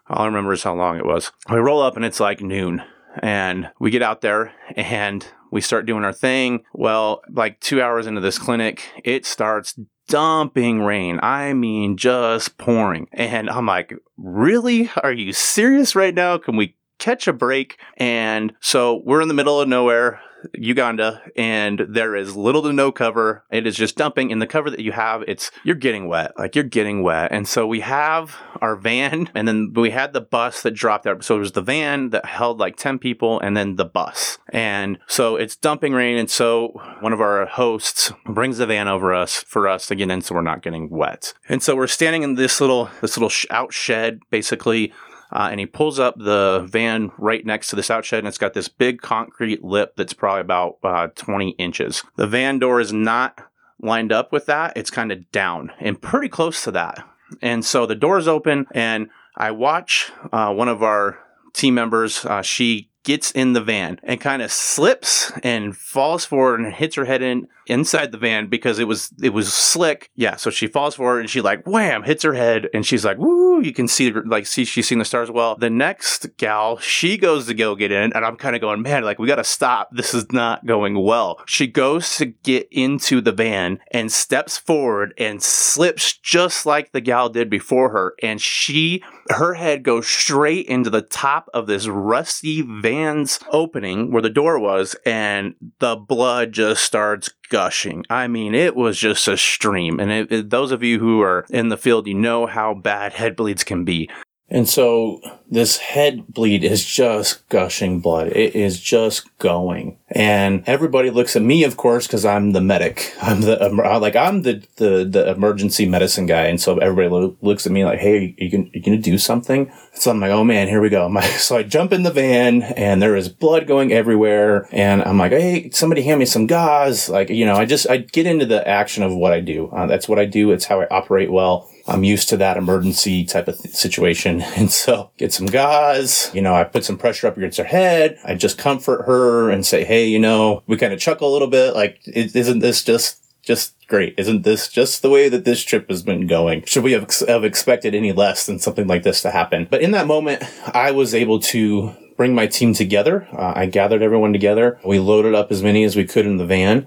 All 0.09 0.23
I 0.23 0.27
remember 0.27 0.53
is 0.53 0.63
how 0.63 0.75
long 0.75 0.99
it 0.99 1.07
was. 1.07 1.33
We 1.51 1.59
roll 1.59 1.81
up 1.81 1.97
and 1.97 2.05
it's 2.05 2.21
like 2.21 2.41
noon, 2.41 2.83
and 3.21 3.71
we 3.79 3.91
get 3.91 4.03
out 4.03 4.23
there 4.23 4.53
and 4.77 5.27
we 5.55 5.61
start 5.61 5.87
doing 5.87 6.03
our 6.03 6.13
thing. 6.13 6.65
Well, 6.73 7.23
like 7.31 7.61
two 7.61 7.81
hours 7.81 8.09
into 8.09 8.21
this 8.21 8.41
clinic, 8.41 8.89
it 9.05 9.25
starts 9.25 9.79
dumping 10.09 10.83
rain. 10.83 11.21
I 11.23 11.53
mean, 11.55 11.97
just 11.97 12.59
pouring. 12.59 13.07
And 13.13 13.49
I'm 13.49 13.65
like, 13.65 13.95
really? 14.17 14.91
Are 15.05 15.13
you 15.13 15.33
serious 15.33 15.95
right 15.95 16.13
now? 16.13 16.39
Can 16.39 16.57
we 16.57 16.75
catch 16.99 17.29
a 17.29 17.33
break? 17.33 17.79
And 17.99 18.53
so 18.61 19.01
we're 19.05 19.23
in 19.23 19.29
the 19.29 19.35
middle 19.35 19.61
of 19.61 19.69
nowhere. 19.69 20.21
Uganda, 20.53 21.23
and 21.37 21.87
there 21.89 22.15
is 22.17 22.37
little 22.37 22.63
to 22.63 22.73
no 22.73 22.93
cover. 22.93 23.45
It 23.51 23.67
is 23.67 23.77
just 23.77 23.97
dumping. 23.97 24.31
In 24.31 24.39
the 24.39 24.47
cover 24.47 24.71
that 24.71 24.81
you 24.81 24.93
have, 24.93 25.23
it's 25.27 25.51
you're 25.63 25.75
getting 25.75 26.09
wet, 26.09 26.33
like 26.39 26.55
you're 26.55 26.65
getting 26.65 27.03
wet. 27.03 27.33
And 27.33 27.47
so 27.47 27.67
we 27.67 27.81
have 27.81 28.37
our 28.61 28.77
van, 28.77 29.31
and 29.35 29.47
then 29.47 29.73
we 29.75 29.91
had 29.91 30.13
the 30.13 30.21
bus 30.21 30.63
that 30.63 30.73
dropped 30.73 31.07
out. 31.07 31.25
So 31.25 31.37
it 31.37 31.41
was 31.41 31.53
the 31.53 31.63
van 31.63 32.11
that 32.11 32.25
held 32.25 32.59
like 32.59 32.77
ten 32.77 32.99
people, 32.99 33.41
and 33.41 33.57
then 33.57 33.77
the 33.77 33.85
bus. 33.85 34.39
And 34.51 34.99
so 35.07 35.37
it's 35.37 35.57
dumping 35.57 35.93
rain, 35.93 36.19
and 36.19 36.31
so 36.31 36.81
one 37.01 37.13
of 37.13 37.21
our 37.21 37.47
hosts 37.47 38.13
brings 38.27 38.59
the 38.59 38.67
van 38.67 38.89
over 38.89 39.15
us 39.15 39.45
for 39.47 39.69
us 39.69 39.87
to 39.87 39.95
get 39.95 40.11
in, 40.11 40.21
so 40.21 40.35
we're 40.35 40.43
not 40.43 40.63
getting 40.63 40.91
wet. 40.91 41.35
And 41.49 41.63
so 41.63 41.77
we're 41.77 41.87
standing 41.87 42.23
in 42.23 42.35
this 42.35 42.61
little 42.61 42.91
this 43.01 43.17
little 43.17 43.33
out 43.51 43.73
shed, 43.73 44.21
basically 44.31 44.93
uh, 45.35 45.49
and 45.51 45.59
he 45.59 45.67
pulls 45.67 45.99
up 45.99 46.17
the 46.17 46.65
van 46.71 47.11
right 47.19 47.45
next 47.45 47.69
to 47.69 47.77
this 47.77 47.89
outshed, 47.89 48.19
and 48.19 48.29
it's 48.29 48.39
got 48.39 48.55
this 48.55 48.69
big 48.69 49.03
concrete 49.03 49.65
lip 49.65 49.95
that's 49.97 50.13
probably 50.13 50.41
about 50.41 50.79
uh, 50.85 51.09
20 51.09 51.51
inches. 51.51 52.05
The 52.17 52.27
van 52.27 52.61
door 52.61 52.81
is 52.81 52.93
not 52.93 53.41
lined 53.83 54.13
up 54.13 54.33
with 54.33 54.47
that, 54.47 54.77
it's 54.77 54.91
kind 54.91 55.11
of 55.11 55.31
down 55.33 55.73
and 55.81 56.01
pretty 56.01 56.29
close 56.29 56.63
to 56.65 56.71
that. 56.71 57.05
And 57.43 57.65
so 57.65 57.85
the 57.85 57.97
door's 57.97 58.29
open, 58.29 58.67
and 58.73 59.11
I 59.37 59.51
watch 59.51 60.13
uh, 60.33 60.55
one 60.55 60.69
of 60.69 60.83
our 60.83 61.19
team 61.53 61.75
members. 61.75 62.25
Uh, 62.25 62.43
she 62.43 62.91
gets 63.03 63.31
in 63.33 63.53
the 63.53 63.61
van 63.61 64.01
and 64.03 64.21
kind 64.21 64.41
of 64.41 64.51
slips 64.51 65.31
and 65.43 65.77
falls 65.77 66.25
forward 66.25 66.61
and 66.61 66.73
hits 66.73 66.97
her 66.97 67.05
head 67.05 67.23
in 67.23 67.47
inside 67.67 68.13
the 68.13 68.19
van 68.19 68.47
because 68.49 68.79
it 68.79 68.89
was 68.89 69.13
it 69.23 69.33
was 69.33 69.53
slick. 69.53 70.11
Yeah, 70.15 70.37
so 70.37 70.51
she 70.51 70.67
falls 70.67 70.95
forward 70.95 71.21
and 71.21 71.31
she 71.31 71.41
like 71.41 71.67
wham 71.67 72.03
hits 72.03 72.23
her 72.23 72.35
head 72.35 72.69
and 72.75 72.85
she's 72.85 73.05
like 73.05 73.19
woo. 73.19 73.61
You 73.61 73.73
can 73.73 73.89
see 73.89 74.13
like 74.13 74.47
see 74.47 74.65
she's 74.65 74.89
seeing 74.89 74.99
the 74.99 75.05
stars 75.05 75.31
well. 75.31 75.57
The 75.57 75.71
next 75.71 76.37
gal 76.37 76.79
she 76.79 77.17
goes 77.17 77.47
to 77.47 77.55
go 77.55 77.75
get 77.75 77.93
in 77.93 78.13
and 78.13 78.25
I'm 78.25 78.37
kind 78.37 78.55
of 78.55 78.61
going 78.61 78.83
man 78.83 79.05
like 79.05 79.19
we 79.19 79.29
got 79.29 79.37
to 79.37 79.45
stop. 79.45 79.91
This 79.93 80.15
is 80.15 80.31
not 80.33 80.67
going 80.67 81.01
well. 81.03 81.41
She 81.47 81.67
goes 81.67 82.17
to 82.17 82.27
get 82.27 82.69
into 82.71 83.21
the 83.21 83.33
van 83.33 83.81
and 83.91 84.11
steps 84.11 84.59
forward 84.59 85.15
and 85.19 85.43
slips 85.43 86.17
just 86.17 86.67
like 86.67 86.93
the 86.93 87.01
gal 87.01 87.29
did 87.29 87.51
before 87.51 87.91
her 87.91 88.15
and 88.23 88.41
she 88.41 89.03
her 89.31 89.55
head 89.55 89.83
goes 89.83 90.07
straight 90.07 90.67
into 90.67 90.91
the 90.91 91.03
top 91.03 91.49
of 91.55 91.67
this 91.67 91.87
rusty 91.87 92.63
van's 92.63 93.41
opening 93.51 94.13
where 94.13 94.23
the 94.23 94.31
door 94.31 94.59
was 94.59 94.95
and 95.07 95.55
the 95.79 95.97
blood 95.97 96.53
just 96.53 96.85
starts 96.85 97.31
gushing. 97.55 98.05
I 98.11 98.27
mean, 98.27 98.53
it 98.53 98.75
was 98.75 98.99
just 98.99 99.29
a 99.29 99.37
stream. 99.37 100.01
And 100.01 100.11
it, 100.11 100.33
it, 100.33 100.51
those 100.51 100.73
of 100.73 100.83
you 100.83 100.99
who 100.99 101.21
are 101.23 101.47
in 101.51 101.69
the 101.69 101.77
field, 101.77 102.09
you 102.09 102.15
know 102.15 102.47
how 102.47 102.75
bad 102.75 103.13
head 103.13 103.37
bleeds 103.37 103.63
can 103.63 103.85
be. 103.85 104.11
And 104.55 104.69
so 104.69 105.21
this 105.51 105.79
head 105.79 106.29
bleed 106.29 106.63
is 106.63 106.85
just 106.85 107.49
gushing 107.49 107.99
blood. 107.99 108.29
It 108.29 108.55
is 108.55 108.79
just 108.79 109.37
going. 109.39 109.99
And 110.09 110.63
everybody 110.69 111.11
looks 111.11 111.35
at 111.35 111.43
me, 111.43 111.65
of 111.65 111.77
course, 111.77 112.07
because 112.07 112.25
I'm 112.25 112.53
the 112.53 112.61
medic. 112.61 113.13
I'm 113.21 113.41
the, 113.41 113.57
like, 114.01 114.15
I'm 114.15 114.43
the, 114.43 114.65
the, 114.77 115.05
the 115.11 115.29
emergency 115.29 115.87
medicine 115.89 116.27
guy. 116.27 116.45
And 116.47 116.61
so 116.61 116.79
everybody 116.79 117.09
lo- 117.09 117.37
looks 117.43 117.67
at 117.67 117.73
me 117.73 117.85
like, 117.85 117.99
Hey, 117.99 118.37
you, 118.39 118.71
you 118.73 118.81
gonna 118.81 118.99
do 118.99 119.19
something? 119.19 119.73
So 119.95 120.13
I'm 120.13 120.21
like, 120.21 120.31
Oh 120.31 120.45
man, 120.45 120.69
here 120.69 120.81
we 120.81 120.89
go. 120.89 121.13
So 121.35 121.57
I 121.57 121.65
jump 121.65 121.93
in 121.93 122.05
the 122.05 122.13
van 122.13 122.63
and 122.63 123.03
there 123.03 123.17
is 123.17 123.29
blood 123.29 123.67
going 123.67 123.93
everywhere. 123.93 124.69
And 124.71 125.03
I'm 125.03 125.19
like, 125.19 125.33
Hey, 125.33 125.71
somebody 125.71 126.03
hand 126.03 126.21
me 126.21 126.27
some 126.27 126.47
gauze. 126.47 127.09
Like, 127.09 127.29
you 127.29 127.45
know, 127.45 127.57
I 127.57 127.65
just, 127.65 127.91
I 127.91 127.97
get 127.97 128.27
into 128.27 128.47
the 128.47 128.67
action 128.69 129.03
of 129.03 129.13
what 129.13 129.33
I 129.33 129.41
do. 129.41 129.67
Uh, 129.67 129.87
that's 129.87 130.09
what 130.09 130.21
I 130.21 130.27
do. 130.27 130.53
It's 130.53 130.67
how 130.67 130.81
I 130.81 130.87
operate 130.93 131.33
well. 131.33 131.69
I'm 131.87 132.05
used 132.05 132.29
to 132.31 132.37
that 132.39 132.57
emergency 132.57 133.25
type 133.25 133.49
of 133.49 133.59
th- 133.59 133.75
situation. 133.75 134.43
And 134.57 134.71
so 134.71 135.11
get 135.17 135.33
some 135.33 135.47
gauze, 135.47 136.31
you 136.33 136.41
know, 136.41 136.55
I 136.55 136.65
put 136.65 136.85
some 136.85 136.97
pressure 136.97 137.27
up 137.27 137.37
against 137.37 137.59
her 137.59 137.65
head. 137.65 138.19
I 138.25 138.35
just 138.35 138.57
comfort 138.57 139.05
her 139.05 139.51
and 139.51 139.67
say, 139.67 139.85
Hey, 139.85 140.07
you 140.07 140.19
know, 140.19 140.63
we 140.67 140.77
kind 140.77 140.93
of 140.93 141.01
chuckle 141.01 141.31
a 141.31 141.33
little 141.33 141.49
bit. 141.49 141.75
Like, 141.75 142.01
isn't 142.07 142.61
this 142.61 142.85
just, 142.85 143.23
just 143.43 143.75
great? 143.89 144.15
Isn't 144.17 144.43
this 144.43 144.69
just 144.69 145.03
the 145.03 145.11
way 145.11 145.29
that 145.29 145.45
this 145.45 145.63
trip 145.63 145.89
has 145.91 146.03
been 146.03 146.27
going? 146.27 146.65
Should 146.65 146.85
we 146.85 146.93
have, 146.93 147.03
ex- 147.03 147.27
have 147.27 147.45
expected 147.45 147.95
any 147.95 148.13
less 148.13 148.47
than 148.47 148.59
something 148.59 148.87
like 148.87 149.03
this 149.03 149.21
to 149.23 149.31
happen? 149.33 149.67
But 149.69 149.83
in 149.83 149.91
that 149.91 150.07
moment, 150.07 150.43
I 150.73 150.93
was 150.93 151.15
able 151.15 151.41
to 151.41 151.95
bring 152.17 152.35
my 152.35 152.47
team 152.47 152.73
together. 152.75 153.27
Uh, 153.33 153.53
I 153.57 153.67
gathered 153.67 154.03
everyone 154.03 154.33
together. 154.33 154.79
We 154.85 154.99
loaded 154.99 155.35
up 155.35 155.51
as 155.51 155.63
many 155.63 155.85
as 155.85 155.97
we 155.97 156.05
could 156.05 156.27
in 156.27 156.37
the 156.37 156.47
van. 156.47 156.87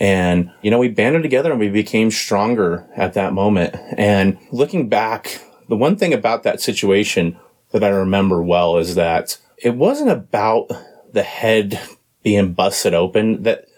And, 0.00 0.52
you 0.62 0.70
know, 0.70 0.78
we 0.78 0.88
banded 0.88 1.22
together 1.22 1.50
and 1.50 1.60
we 1.60 1.68
became 1.68 2.10
stronger 2.10 2.86
at 2.96 3.14
that 3.14 3.32
moment. 3.32 3.74
And 3.96 4.38
looking 4.52 4.88
back, 4.88 5.42
the 5.68 5.76
one 5.76 5.96
thing 5.96 6.14
about 6.14 6.44
that 6.44 6.60
situation 6.60 7.36
that 7.72 7.84
I 7.84 7.88
remember 7.88 8.42
well 8.42 8.78
is 8.78 8.94
that 8.94 9.38
it 9.56 9.74
wasn't 9.74 10.10
about 10.10 10.70
the 11.12 11.22
head 11.22 11.80
being 12.22 12.52
busted 12.52 12.94
open 12.94 13.42
that 13.42 13.68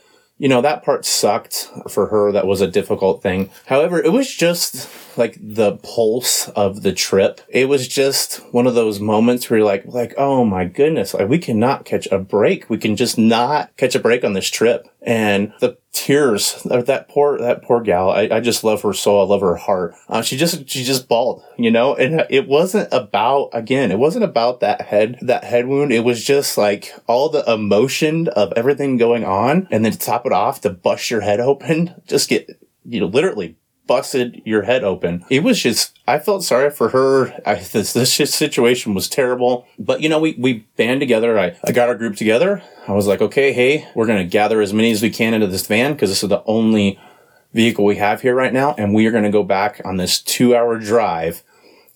you 0.40 0.48
know, 0.48 0.62
that 0.62 0.82
part 0.82 1.04
sucked 1.04 1.70
for 1.90 2.06
her. 2.06 2.32
That 2.32 2.46
was 2.46 2.62
a 2.62 2.66
difficult 2.66 3.22
thing. 3.22 3.50
However, 3.66 4.02
it 4.02 4.10
was 4.10 4.34
just 4.34 4.88
like 5.18 5.36
the 5.38 5.76
pulse 5.76 6.48
of 6.48 6.80
the 6.80 6.94
trip. 6.94 7.42
It 7.50 7.68
was 7.68 7.86
just 7.86 8.36
one 8.50 8.66
of 8.66 8.74
those 8.74 9.00
moments 9.00 9.50
where 9.50 9.58
you're 9.58 9.66
like, 9.66 9.84
like, 9.84 10.14
oh 10.16 10.46
my 10.46 10.64
goodness, 10.64 11.12
like 11.12 11.28
we 11.28 11.38
cannot 11.38 11.84
catch 11.84 12.08
a 12.10 12.18
break. 12.18 12.70
We 12.70 12.78
can 12.78 12.96
just 12.96 13.18
not 13.18 13.76
catch 13.76 13.94
a 13.94 14.00
break 14.00 14.24
on 14.24 14.32
this 14.32 14.48
trip. 14.48 14.88
And 15.02 15.52
the 15.60 15.78
tears 15.92 16.66
of 16.70 16.86
that 16.86 17.08
poor 17.08 17.38
that 17.38 17.62
poor 17.62 17.80
gal 17.80 18.10
I, 18.10 18.28
I 18.30 18.40
just 18.40 18.62
love 18.62 18.82
her 18.82 18.92
soul 18.92 19.22
i 19.22 19.24
love 19.24 19.40
her 19.40 19.56
heart. 19.56 19.94
Uh, 20.08 20.22
she 20.22 20.36
just 20.36 20.68
she 20.68 20.84
just 20.84 21.08
bawled 21.08 21.42
you 21.58 21.70
know? 21.70 21.94
And 21.94 22.26
it 22.30 22.46
wasn't 22.46 22.88
about 22.92 23.50
again 23.52 23.90
it 23.90 23.98
wasn't 23.98 24.24
about 24.24 24.60
that 24.60 24.82
head 24.82 25.18
that 25.22 25.44
head 25.44 25.66
wound. 25.66 25.92
It 25.92 26.04
was 26.04 26.24
just 26.24 26.56
like 26.56 26.94
all 27.06 27.28
the 27.28 27.50
emotion 27.50 28.28
of 28.28 28.52
everything 28.56 28.96
going 28.96 29.24
on 29.24 29.68
and 29.70 29.84
then 29.84 29.92
to 29.92 29.98
top 29.98 30.26
it 30.26 30.32
off 30.32 30.60
to 30.62 30.70
bust 30.70 31.10
your 31.10 31.20
head 31.20 31.40
open 31.40 31.94
just 32.06 32.28
get 32.28 32.48
you 32.84 33.00
know 33.00 33.06
literally 33.06 33.56
busted 33.90 34.40
your 34.44 34.62
head 34.62 34.84
open. 34.84 35.24
It 35.28 35.42
was 35.42 35.60
just, 35.60 35.98
I 36.06 36.20
felt 36.20 36.44
sorry 36.44 36.70
for 36.70 36.90
her. 36.90 37.34
I, 37.44 37.54
this, 37.72 37.92
this 37.92 38.12
situation 38.32 38.94
was 38.94 39.08
terrible. 39.08 39.66
But, 39.80 40.00
you 40.00 40.08
know, 40.08 40.20
we, 40.20 40.36
we 40.38 40.64
band 40.76 41.00
together. 41.00 41.36
I, 41.36 41.56
I 41.64 41.72
got 41.72 41.88
our 41.88 41.96
group 41.96 42.14
together. 42.14 42.62
I 42.86 42.92
was 42.92 43.08
like, 43.08 43.20
okay, 43.20 43.52
hey, 43.52 43.88
we're 43.96 44.06
going 44.06 44.22
to 44.22 44.30
gather 44.30 44.60
as 44.60 44.72
many 44.72 44.92
as 44.92 45.02
we 45.02 45.10
can 45.10 45.34
into 45.34 45.48
this 45.48 45.66
van 45.66 45.94
because 45.94 46.08
this 46.08 46.22
is 46.22 46.28
the 46.28 46.44
only 46.44 47.00
vehicle 47.52 47.84
we 47.84 47.96
have 47.96 48.20
here 48.20 48.36
right 48.36 48.52
now. 48.52 48.76
And 48.78 48.94
we 48.94 49.06
are 49.06 49.10
going 49.10 49.24
to 49.24 49.30
go 49.30 49.42
back 49.42 49.80
on 49.84 49.96
this 49.96 50.22
two 50.22 50.54
hour 50.54 50.78
drive 50.78 51.42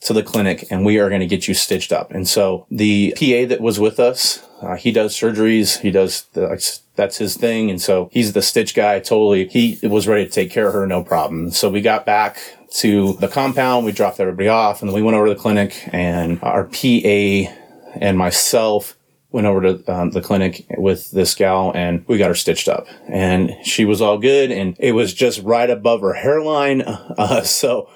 to 0.01 0.13
the 0.13 0.25
clinic 0.25 0.67
and 0.73 0.85
we 0.85 0.99
are 0.99 1.09
going 1.09 1.21
to 1.21 1.29
get 1.29 1.47
you 1.47 1.55
stitched 1.55 1.93
up. 1.93 2.11
And 2.11 2.27
so 2.27 2.67
the 2.73 3.13
PA 3.17 3.49
that 3.49 3.61
was 3.61 3.79
with 3.79 4.01
us, 4.01 4.45
uh, 4.61 4.75
he 4.75 4.91
does 4.91 5.15
surgeries. 5.15 5.79
He 5.79 5.93
does 5.93 6.23
the, 6.33 6.83
that's 6.97 7.19
his 7.19 7.37
thing. 7.37 7.71
And 7.71 7.81
so 7.81 8.09
he's 8.13 8.33
the 8.33 8.43
stitch 8.43 8.75
guy. 8.75 9.01
Totally. 9.01 9.49
He 9.49 9.79
was 9.83 10.07
ready 10.07 10.25
to 10.25 10.31
take 10.31 10.51
care 10.51 10.69
of 10.69 10.75
her. 10.75 10.87
No 10.87 11.03
problem. 11.03 11.51
So 11.51 11.69
we 11.69 11.81
got 11.81 12.07
back 12.07 12.39
to 12.79 13.15
the 13.15 13.29
compound. 13.29 13.85
We 13.85 13.93
dropped 13.93 14.21
everybody 14.21 14.49
off 14.49 14.83
and 14.83 14.93
we 14.93 15.03
went 15.03 15.17
over 15.17 15.29
to 15.29 15.35
the 15.35 15.41
clinic 15.41 15.89
and 15.93 16.41
our 16.43 16.65
PA 16.65 17.51
and 17.97 18.19
myself 18.19 18.97
went 19.31 19.47
over 19.49 19.61
to 19.63 19.93
um, 19.93 20.11
the 20.13 20.21
clinic 20.21 20.65
with 20.79 21.11
this 21.11 21.35
gal 21.35 21.73
and 21.75 22.05
we 22.07 22.19
got 22.19 22.29
her 22.29 22.35
stitched 22.37 22.69
up 22.69 22.87
and 23.09 23.53
she 23.65 23.85
was 23.85 24.01
all 24.01 24.17
good 24.17 24.53
and 24.53 24.77
it 24.79 24.93
was 24.93 25.13
just 25.13 25.43
right 25.43 25.71
above 25.71 26.01
her 26.01 26.15
hairline. 26.15 26.83
Uh, 27.17 27.43
so 27.43 27.89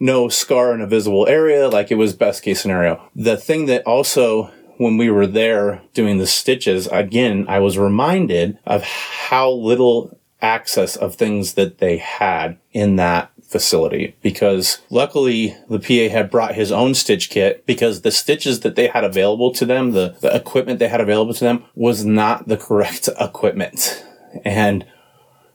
no 0.00 0.28
scar 0.28 0.74
in 0.74 0.80
a 0.80 0.86
visible 0.86 1.26
area, 1.28 1.68
like 1.68 1.90
it 1.90 1.94
was 1.94 2.12
best 2.12 2.42
case 2.42 2.60
scenario. 2.60 3.00
The 3.14 3.36
thing 3.36 3.66
that 3.66 3.86
also 3.86 4.50
when 4.76 4.96
we 4.96 5.10
were 5.10 5.26
there 5.26 5.82
doing 5.92 6.18
the 6.18 6.26
stitches, 6.26 6.86
again, 6.88 7.46
I 7.48 7.58
was 7.60 7.78
reminded 7.78 8.58
of 8.66 8.82
how 8.82 9.50
little 9.50 10.18
access 10.40 10.96
of 10.96 11.14
things 11.14 11.54
that 11.54 11.78
they 11.78 11.96
had 11.96 12.58
in 12.72 12.96
that 12.96 13.30
facility 13.42 14.16
because 14.20 14.80
luckily 14.90 15.56
the 15.68 15.78
PA 15.78 16.12
had 16.12 16.30
brought 16.30 16.54
his 16.54 16.72
own 16.72 16.94
stitch 16.94 17.30
kit 17.30 17.64
because 17.66 18.00
the 18.00 18.10
stitches 18.10 18.60
that 18.60 18.74
they 18.74 18.88
had 18.88 19.04
available 19.04 19.52
to 19.52 19.64
them, 19.64 19.92
the, 19.92 20.16
the 20.20 20.34
equipment 20.34 20.78
they 20.78 20.88
had 20.88 21.00
available 21.00 21.32
to 21.32 21.44
them 21.44 21.64
was 21.74 22.04
not 22.04 22.48
the 22.48 22.56
correct 22.56 23.08
equipment. 23.20 24.04
And 24.44 24.84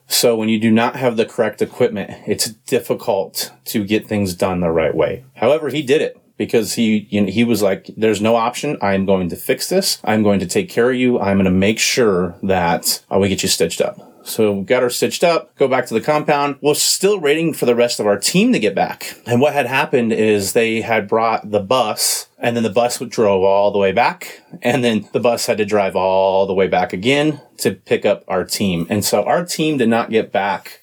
so 0.06 0.34
when 0.34 0.48
you 0.48 0.58
do 0.58 0.70
not 0.70 0.96
have 0.96 1.16
the 1.16 1.26
correct 1.26 1.62
equipment, 1.62 2.10
it's 2.26 2.48
difficult 2.48 3.52
to 3.66 3.84
get 3.84 4.08
things 4.08 4.34
done 4.34 4.60
the 4.60 4.70
right 4.70 4.94
way. 4.94 5.24
However, 5.36 5.68
he 5.68 5.82
did 5.82 6.02
it 6.02 6.19
because 6.40 6.72
he 6.72 7.06
you 7.10 7.20
know, 7.20 7.30
he 7.30 7.44
was 7.44 7.60
like, 7.60 7.90
"There's 7.98 8.22
no 8.22 8.34
option. 8.34 8.78
I'm 8.80 9.04
going 9.04 9.28
to 9.28 9.36
fix 9.36 9.68
this. 9.68 9.98
I'm 10.02 10.22
going 10.22 10.40
to 10.40 10.46
take 10.46 10.70
care 10.70 10.90
of 10.90 10.96
you. 10.96 11.20
I'm 11.20 11.36
going 11.36 11.44
to 11.44 11.50
make 11.50 11.78
sure 11.78 12.34
that 12.42 13.04
uh, 13.12 13.18
we 13.18 13.28
get 13.28 13.42
you 13.42 13.48
stitched 13.48 13.82
up." 13.82 14.10
So 14.22 14.52
we 14.52 14.64
got 14.64 14.82
her 14.82 14.90
stitched 14.90 15.24
up, 15.24 15.54
go 15.56 15.68
back 15.68 15.86
to 15.86 15.94
the 15.94 16.00
compound. 16.00 16.56
We're 16.60 16.74
still 16.74 17.18
waiting 17.18 17.52
for 17.52 17.66
the 17.66 17.74
rest 17.74 18.00
of 18.00 18.06
our 18.06 18.18
team 18.18 18.52
to 18.52 18.58
get 18.58 18.74
back. 18.74 19.18
And 19.26 19.40
what 19.40 19.54
had 19.54 19.66
happened 19.66 20.12
is 20.12 20.52
they 20.52 20.82
had 20.82 21.08
brought 21.08 21.50
the 21.50 21.60
bus 21.60 22.28
and 22.38 22.54
then 22.54 22.62
the 22.62 22.70
bus 22.70 22.98
drove 22.98 23.42
all 23.42 23.70
the 23.70 23.78
way 23.78 23.92
back. 23.92 24.42
And 24.62 24.84
then 24.84 25.08
the 25.12 25.20
bus 25.20 25.46
had 25.46 25.58
to 25.58 25.64
drive 25.64 25.96
all 25.96 26.46
the 26.46 26.54
way 26.54 26.68
back 26.68 26.92
again 26.92 27.40
to 27.58 27.72
pick 27.72 28.04
up 28.04 28.24
our 28.28 28.44
team. 28.44 28.86
And 28.90 29.04
so 29.04 29.24
our 29.24 29.44
team 29.44 29.78
did 29.78 29.88
not 29.88 30.10
get 30.10 30.30
back 30.30 30.82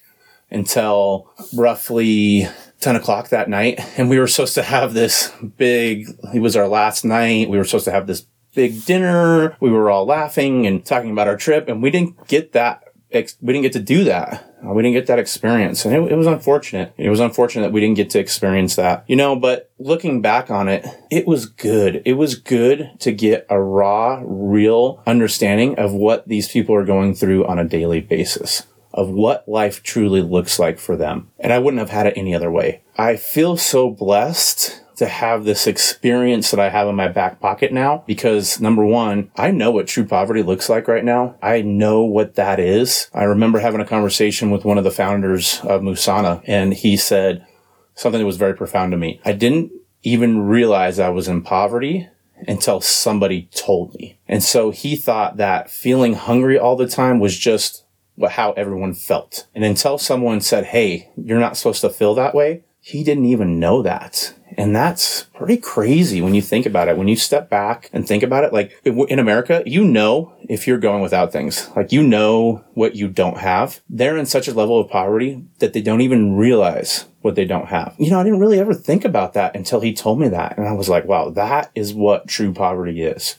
until 0.50 1.32
roughly 1.54 2.48
10 2.80 2.96
o'clock 2.96 3.28
that 3.28 3.48
night. 3.48 3.80
And 3.98 4.08
we 4.08 4.18
were 4.18 4.26
supposed 4.26 4.54
to 4.54 4.62
have 4.62 4.94
this 4.94 5.32
big, 5.56 6.08
it 6.34 6.40
was 6.40 6.56
our 6.56 6.68
last 6.68 7.04
night. 7.04 7.48
We 7.48 7.58
were 7.58 7.64
supposed 7.64 7.86
to 7.86 7.92
have 7.92 8.06
this 8.06 8.26
big 8.54 8.84
dinner. 8.84 9.56
We 9.60 9.70
were 9.70 9.90
all 9.90 10.06
laughing 10.06 10.66
and 10.66 10.84
talking 10.84 11.10
about 11.10 11.28
our 11.28 11.36
trip. 11.36 11.68
And 11.68 11.82
we 11.82 11.90
didn't 11.90 12.26
get 12.28 12.52
that 12.52 12.84
we 13.10 13.52
didn't 13.52 13.62
get 13.62 13.72
to 13.72 13.80
do 13.80 14.04
that. 14.04 14.54
Uh, 14.64 14.72
we 14.72 14.82
didn't 14.82 14.94
get 14.94 15.06
that 15.06 15.18
experience. 15.18 15.84
And 15.84 15.94
it, 15.94 16.12
it 16.12 16.16
was 16.16 16.26
unfortunate. 16.26 16.92
It 16.96 17.08
was 17.08 17.20
unfortunate 17.20 17.62
that 17.62 17.72
we 17.72 17.80
didn't 17.80 17.96
get 17.96 18.10
to 18.10 18.18
experience 18.18 18.76
that, 18.76 19.04
you 19.06 19.16
know, 19.16 19.34
but 19.34 19.70
looking 19.78 20.20
back 20.20 20.50
on 20.50 20.68
it, 20.68 20.86
it 21.10 21.26
was 21.26 21.46
good. 21.46 22.02
It 22.04 22.14
was 22.14 22.34
good 22.34 22.90
to 23.00 23.12
get 23.12 23.46
a 23.48 23.60
raw, 23.60 24.22
real 24.24 25.02
understanding 25.06 25.78
of 25.78 25.92
what 25.92 26.28
these 26.28 26.48
people 26.48 26.74
are 26.74 26.84
going 26.84 27.14
through 27.14 27.46
on 27.46 27.58
a 27.58 27.64
daily 27.64 28.00
basis 28.00 28.64
of 28.92 29.10
what 29.10 29.48
life 29.48 29.82
truly 29.82 30.22
looks 30.22 30.58
like 30.58 30.78
for 30.78 30.96
them. 30.96 31.30
And 31.38 31.52
I 31.52 31.58
wouldn't 31.58 31.80
have 31.80 31.90
had 31.90 32.06
it 32.06 32.14
any 32.16 32.34
other 32.34 32.50
way. 32.50 32.82
I 32.96 33.16
feel 33.16 33.56
so 33.56 33.90
blessed 33.90 34.82
to 34.96 35.06
have 35.06 35.44
this 35.44 35.68
experience 35.68 36.50
that 36.50 36.58
I 36.58 36.70
have 36.70 36.88
in 36.88 36.96
my 36.96 37.06
back 37.06 37.38
pocket 37.38 37.72
now 37.72 38.02
because 38.06 38.60
number 38.60 38.84
one, 38.84 39.30
I 39.36 39.52
know 39.52 39.70
what 39.70 39.86
true 39.86 40.04
poverty 40.04 40.42
looks 40.42 40.68
like 40.68 40.88
right 40.88 41.04
now. 41.04 41.36
I 41.40 41.62
know 41.62 42.02
what 42.02 42.34
that 42.34 42.58
is. 42.58 43.08
I 43.14 43.22
remember 43.22 43.60
having 43.60 43.80
a 43.80 43.86
conversation 43.86 44.50
with 44.50 44.64
one 44.64 44.76
of 44.76 44.82
the 44.82 44.90
founders 44.90 45.60
of 45.60 45.82
Musana 45.82 46.42
and 46.46 46.74
he 46.74 46.96
said 46.96 47.46
something 47.94 48.18
that 48.18 48.26
was 48.26 48.36
very 48.36 48.54
profound 48.54 48.90
to 48.90 48.98
me. 48.98 49.20
I 49.24 49.32
didn't 49.32 49.70
even 50.02 50.40
realize 50.40 50.98
I 50.98 51.10
was 51.10 51.28
in 51.28 51.42
poverty 51.42 52.08
until 52.46 52.80
somebody 52.80 53.48
told 53.54 53.94
me. 53.94 54.18
And 54.26 54.42
so 54.42 54.70
he 54.70 54.96
thought 54.96 55.36
that 55.36 55.70
feeling 55.70 56.14
hungry 56.14 56.58
all 56.58 56.76
the 56.76 56.88
time 56.88 57.20
was 57.20 57.36
just 57.36 57.84
how 58.26 58.52
everyone 58.52 58.94
felt. 58.94 59.46
And 59.54 59.64
until 59.64 59.98
someone 59.98 60.40
said, 60.40 60.66
Hey, 60.66 61.10
you're 61.16 61.40
not 61.40 61.56
supposed 61.56 61.80
to 61.82 61.90
feel 61.90 62.14
that 62.14 62.34
way, 62.34 62.64
he 62.80 63.04
didn't 63.04 63.26
even 63.26 63.60
know 63.60 63.82
that. 63.82 64.34
And 64.56 64.74
that's 64.74 65.24
pretty 65.34 65.58
crazy 65.58 66.20
when 66.20 66.34
you 66.34 66.42
think 66.42 66.66
about 66.66 66.88
it. 66.88 66.96
When 66.96 67.06
you 67.06 67.16
step 67.16 67.48
back 67.50 67.90
and 67.92 68.06
think 68.06 68.22
about 68.22 68.44
it, 68.44 68.52
like 68.52 68.72
in 68.84 69.18
America, 69.18 69.62
you 69.66 69.84
know 69.84 70.32
if 70.48 70.66
you're 70.66 70.78
going 70.78 71.02
without 71.02 71.30
things. 71.30 71.70
Like 71.76 71.92
you 71.92 72.02
know 72.02 72.64
what 72.74 72.96
you 72.96 73.08
don't 73.08 73.38
have. 73.38 73.80
They're 73.88 74.16
in 74.16 74.26
such 74.26 74.48
a 74.48 74.54
level 74.54 74.80
of 74.80 74.88
poverty 74.88 75.44
that 75.58 75.74
they 75.74 75.82
don't 75.82 76.00
even 76.00 76.34
realize 76.34 77.04
what 77.20 77.34
they 77.34 77.44
don't 77.44 77.68
have. 77.68 77.94
You 77.98 78.10
know, 78.10 78.18
I 78.18 78.24
didn't 78.24 78.40
really 78.40 78.58
ever 78.58 78.74
think 78.74 79.04
about 79.04 79.34
that 79.34 79.54
until 79.54 79.80
he 79.80 79.92
told 79.92 80.18
me 80.18 80.28
that. 80.28 80.56
And 80.56 80.66
I 80.66 80.72
was 80.72 80.88
like, 80.88 81.04
wow, 81.04 81.30
that 81.30 81.70
is 81.74 81.92
what 81.92 82.26
true 82.26 82.52
poverty 82.52 83.02
is. 83.02 83.36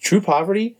True 0.00 0.20
poverty 0.20 0.76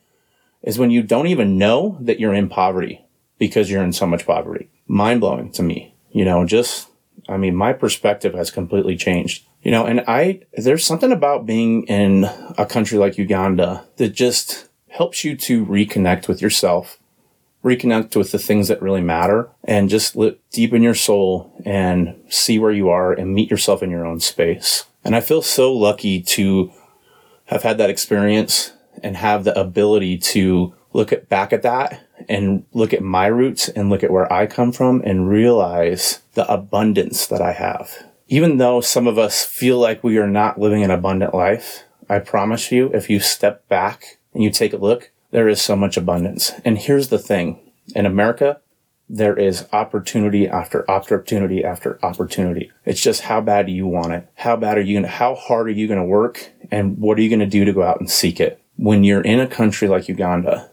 is 0.62 0.78
when 0.78 0.90
you 0.90 1.02
don't 1.02 1.28
even 1.28 1.58
know 1.58 1.96
that 2.00 2.20
you're 2.20 2.34
in 2.34 2.48
poverty 2.48 3.04
because 3.42 3.68
you're 3.68 3.82
in 3.82 3.92
so 3.92 4.06
much 4.06 4.24
poverty. 4.24 4.70
Mind 4.86 5.20
blowing 5.20 5.50
to 5.50 5.64
me. 5.64 5.96
You 6.12 6.24
know, 6.24 6.46
just, 6.46 6.88
I 7.28 7.36
mean, 7.36 7.56
my 7.56 7.72
perspective 7.72 8.34
has 8.34 8.52
completely 8.52 8.96
changed. 8.96 9.44
You 9.62 9.72
know, 9.72 9.84
and 9.84 10.04
I, 10.06 10.42
there's 10.52 10.86
something 10.86 11.10
about 11.10 11.44
being 11.44 11.82
in 11.88 12.22
a 12.56 12.64
country 12.64 12.98
like 12.98 13.18
Uganda 13.18 13.84
that 13.96 14.10
just 14.10 14.68
helps 14.90 15.24
you 15.24 15.36
to 15.38 15.66
reconnect 15.66 16.28
with 16.28 16.40
yourself, 16.40 17.00
reconnect 17.64 18.14
with 18.14 18.30
the 18.30 18.38
things 18.38 18.68
that 18.68 18.80
really 18.80 19.00
matter, 19.00 19.50
and 19.64 19.90
just 19.90 20.14
look 20.14 20.38
deep 20.50 20.72
in 20.72 20.84
your 20.84 20.94
soul 20.94 21.52
and 21.64 22.14
see 22.28 22.60
where 22.60 22.70
you 22.70 22.90
are 22.90 23.12
and 23.12 23.34
meet 23.34 23.50
yourself 23.50 23.82
in 23.82 23.90
your 23.90 24.06
own 24.06 24.20
space. 24.20 24.84
And 25.02 25.16
I 25.16 25.20
feel 25.20 25.42
so 25.42 25.72
lucky 25.72 26.22
to 26.22 26.70
have 27.46 27.64
had 27.64 27.78
that 27.78 27.90
experience 27.90 28.72
and 29.02 29.16
have 29.16 29.42
the 29.42 29.58
ability 29.58 30.18
to 30.18 30.74
look 30.92 31.12
at 31.12 31.28
back 31.28 31.52
at 31.52 31.62
that 31.62 32.06
and 32.28 32.64
look 32.72 32.92
at 32.92 33.02
my 33.02 33.26
roots 33.26 33.68
and 33.68 33.90
look 33.90 34.02
at 34.02 34.10
where 34.10 34.32
I 34.32 34.46
come 34.46 34.72
from 34.72 35.02
and 35.04 35.28
realize 35.28 36.22
the 36.34 36.50
abundance 36.52 37.26
that 37.26 37.40
I 37.40 37.52
have 37.52 37.90
even 38.32 38.56
though 38.56 38.80
some 38.80 39.06
of 39.06 39.18
us 39.18 39.44
feel 39.44 39.78
like 39.78 40.02
we 40.02 40.16
are 40.16 40.26
not 40.26 40.58
living 40.58 40.82
an 40.82 40.90
abundant 40.90 41.34
life, 41.34 41.84
I 42.08 42.18
promise 42.18 42.72
you, 42.72 42.90
if 42.94 43.10
you 43.10 43.20
step 43.20 43.68
back 43.68 44.20
and 44.32 44.42
you 44.42 44.50
take 44.50 44.72
a 44.72 44.78
look, 44.78 45.10
there 45.32 45.50
is 45.50 45.60
so 45.60 45.76
much 45.76 45.98
abundance. 45.98 46.50
And 46.64 46.78
here's 46.78 47.08
the 47.08 47.18
thing. 47.18 47.60
In 47.94 48.06
America, 48.06 48.62
there 49.06 49.38
is 49.38 49.68
opportunity 49.70 50.48
after 50.48 50.90
opportunity 50.90 51.62
after 51.62 52.02
opportunity. 52.02 52.72
It's 52.86 53.02
just 53.02 53.20
how 53.20 53.42
bad 53.42 53.66
do 53.66 53.72
you 53.72 53.86
want 53.86 54.14
it? 54.14 54.26
How 54.36 54.56
bad 54.56 54.78
are 54.78 54.80
you 54.80 54.94
going 54.94 55.04
to, 55.04 55.10
how 55.10 55.34
hard 55.34 55.66
are 55.66 55.72
you 55.72 55.86
going 55.86 56.00
to 56.00 56.06
work? 56.06 56.52
And 56.70 56.96
what 56.96 57.18
are 57.18 57.20
you 57.20 57.28
going 57.28 57.40
to 57.40 57.46
do 57.46 57.66
to 57.66 57.72
go 57.74 57.82
out 57.82 58.00
and 58.00 58.10
seek 58.10 58.40
it? 58.40 58.62
When 58.76 59.04
you're 59.04 59.20
in 59.20 59.40
a 59.40 59.46
country 59.46 59.88
like 59.88 60.08
Uganda, 60.08 60.70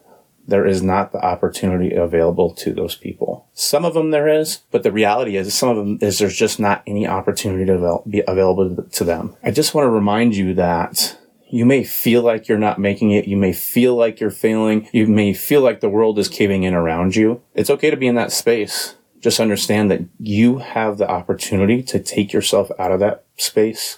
there 0.49 0.65
is 0.65 0.81
not 0.81 1.11
the 1.11 1.23
opportunity 1.23 1.95
available 1.95 2.53
to 2.55 2.73
those 2.73 2.95
people. 2.95 3.47
Some 3.53 3.85
of 3.85 3.93
them 3.93 4.11
there 4.11 4.27
is, 4.27 4.59
but 4.71 4.83
the 4.83 4.91
reality 4.91 5.37
is 5.37 5.53
some 5.53 5.69
of 5.69 5.77
them 5.77 5.97
is 6.01 6.19
there's 6.19 6.35
just 6.35 6.59
not 6.59 6.83
any 6.85 7.07
opportunity 7.07 7.65
to 7.65 8.01
be 8.07 8.23
available 8.27 8.83
to 8.83 9.03
them. 9.03 9.35
I 9.43 9.51
just 9.51 9.73
want 9.73 9.85
to 9.85 9.89
remind 9.89 10.35
you 10.35 10.53
that 10.55 11.17
You 11.51 11.65
may 11.65 11.83
feel 11.83 12.21
like 12.21 12.47
you're 12.47 12.59
not 12.59 12.79
making 12.79 13.11
it. 13.11 13.27
You 13.27 13.35
may 13.35 13.53
feel 13.53 13.95
like 13.95 14.19
you're 14.19 14.29
failing. 14.29 14.87
You 14.93 15.07
may 15.07 15.33
feel 15.33 15.61
like 15.61 15.79
the 15.79 15.89
world 15.89 16.19
is 16.19 16.27
caving 16.27 16.63
in 16.63 16.75
around 16.75 17.15
you. 17.15 17.41
It's 17.55 17.71
okay 17.71 17.89
to 17.89 17.97
be 17.97 18.07
in 18.07 18.15
that 18.15 18.31
space. 18.31 18.95
Just 19.19 19.39
understand 19.39 19.89
that 19.91 20.01
you 20.19 20.59
have 20.59 20.97
the 20.97 21.09
opportunity 21.09 21.81
to 21.83 21.99
take 21.99 22.31
yourself 22.31 22.71
out 22.77 22.91
of 22.91 22.99
that 22.99 23.25
space. 23.35 23.97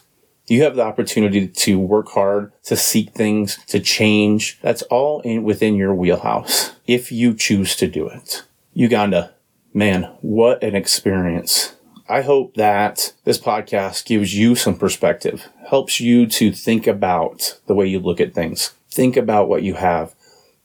You 0.52 0.64
have 0.64 0.76
the 0.76 0.84
opportunity 0.84 1.48
to 1.48 1.80
work 1.80 2.10
hard, 2.10 2.52
to 2.64 2.76
seek 2.76 3.12
things, 3.12 3.58
to 3.68 3.80
change. 3.80 4.60
That's 4.62 4.82
all 4.82 5.22
in 5.22 5.44
within 5.44 5.76
your 5.76 5.96
wheelhouse 5.96 6.76
if 6.86 7.10
you 7.10 7.34
choose 7.34 7.74
to 7.78 7.88
do 7.88 8.10
it. 8.10 8.44
Uganda, 8.74 9.34
man, 9.74 10.14
what 10.20 10.62
an 10.62 10.76
experience. 10.76 11.78
I 12.10 12.20
hope 12.20 12.56
that 12.56 13.14
this 13.24 13.38
podcast 13.38 14.04
gives 14.04 14.36
you 14.36 14.56
some 14.56 14.78
perspective, 14.78 15.48
helps 15.70 16.02
you 16.02 16.28
to 16.28 16.52
think 16.52 16.86
about 16.86 17.58
the 17.68 17.74
way 17.74 17.88
you 17.88 18.02
look 18.02 18.20
at 18.20 18.34
things. 18.34 18.74
Think 18.90 19.16
about 19.16 19.48
what 19.48 19.64
you 19.64 19.76
have. 19.76 20.14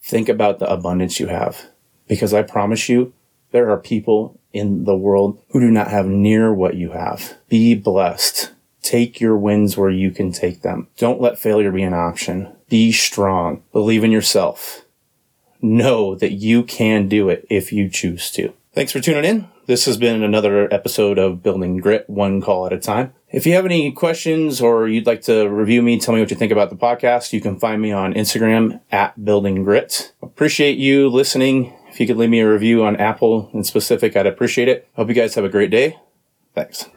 Think 0.03 0.29
about 0.29 0.59
the 0.59 0.69
abundance 0.69 1.21
you 1.21 1.29
have. 1.29 1.65
Because 2.09 2.35
I 2.35 2.43
promise 2.43 2.89
you, 2.89 3.13
there 3.53 3.71
are 3.71 3.79
people 3.79 4.41
in 4.53 4.83
the 4.83 4.97
world 4.97 5.41
who 5.51 5.61
do 5.61 5.71
not 5.71 5.93
have 5.93 6.07
near 6.07 6.53
what 6.53 6.75
you 6.75 6.91
have. 6.91 7.35
Be 7.49 7.77
blessed. 7.77 8.51
Take 8.87 9.21
your 9.21 9.37
wins 9.37 9.77
where 9.77 9.91
you 9.91 10.13
can 10.13 10.31
take 10.31 10.63
them. 10.63 10.87
Don't 10.97 11.21
let 11.21 11.41
failure 11.41 11.73
be 11.73 11.83
an 11.83 11.93
option. 11.93 12.55
Be 12.69 12.93
strong. 12.93 13.65
Believe 13.73 14.05
in 14.05 14.13
yourself. 14.13 14.85
Know 15.61 16.15
that 16.15 16.35
you 16.35 16.63
can 16.63 17.09
do 17.09 17.29
it 17.29 17.45
if 17.51 17.73
you 17.73 17.89
choose 17.89 18.31
to. 18.31 18.53
Thanks 18.75 18.93
for 18.93 19.01
tuning 19.01 19.25
in. 19.25 19.49
This 19.67 19.87
has 19.87 19.97
been 19.97 20.23
another 20.23 20.73
episode 20.73 21.19
of 21.19 21.43
Building 21.43 21.79
Grit, 21.79 22.09
one 22.09 22.41
call 22.41 22.65
at 22.65 22.73
a 22.73 22.79
time. 22.79 23.13
If 23.33 23.45
you 23.45 23.55
have 23.55 23.65
any 23.65 23.91
questions 23.91 24.61
or 24.61 24.87
you'd 24.87 25.05
like 25.05 25.23
to 25.23 25.49
review 25.49 25.83
me, 25.83 25.99
tell 25.99 26.15
me 26.15 26.21
what 26.21 26.31
you 26.31 26.37
think 26.37 26.53
about 26.53 26.71
the 26.71 26.77
podcast, 26.77 27.33
you 27.33 27.41
can 27.41 27.59
find 27.59 27.83
me 27.83 27.91
on 27.91 28.15
Instagram 28.15 28.79
at 28.93 29.25
Building 29.25 29.65
Grit. 29.65 30.13
Appreciate 30.23 30.79
you 30.79 31.09
listening. 31.09 31.75
If 31.89 31.99
you 31.99 32.07
could 32.07 32.19
leave 32.19 32.31
me 32.31 32.39
a 32.39 32.49
review 32.49 32.85
on 32.85 32.95
Apple 32.95 33.51
in 33.53 33.65
specific, 33.65 34.17
I'd 34.17 34.29
appreciate 34.29 34.69
it. 34.69 34.89
Hope 34.95 35.09
you 35.09 35.15
guys 35.15 35.35
have 35.35 35.45
a 35.45 35.49
great 35.49 35.73
day. 35.73 35.99
Thanks. 36.55 36.89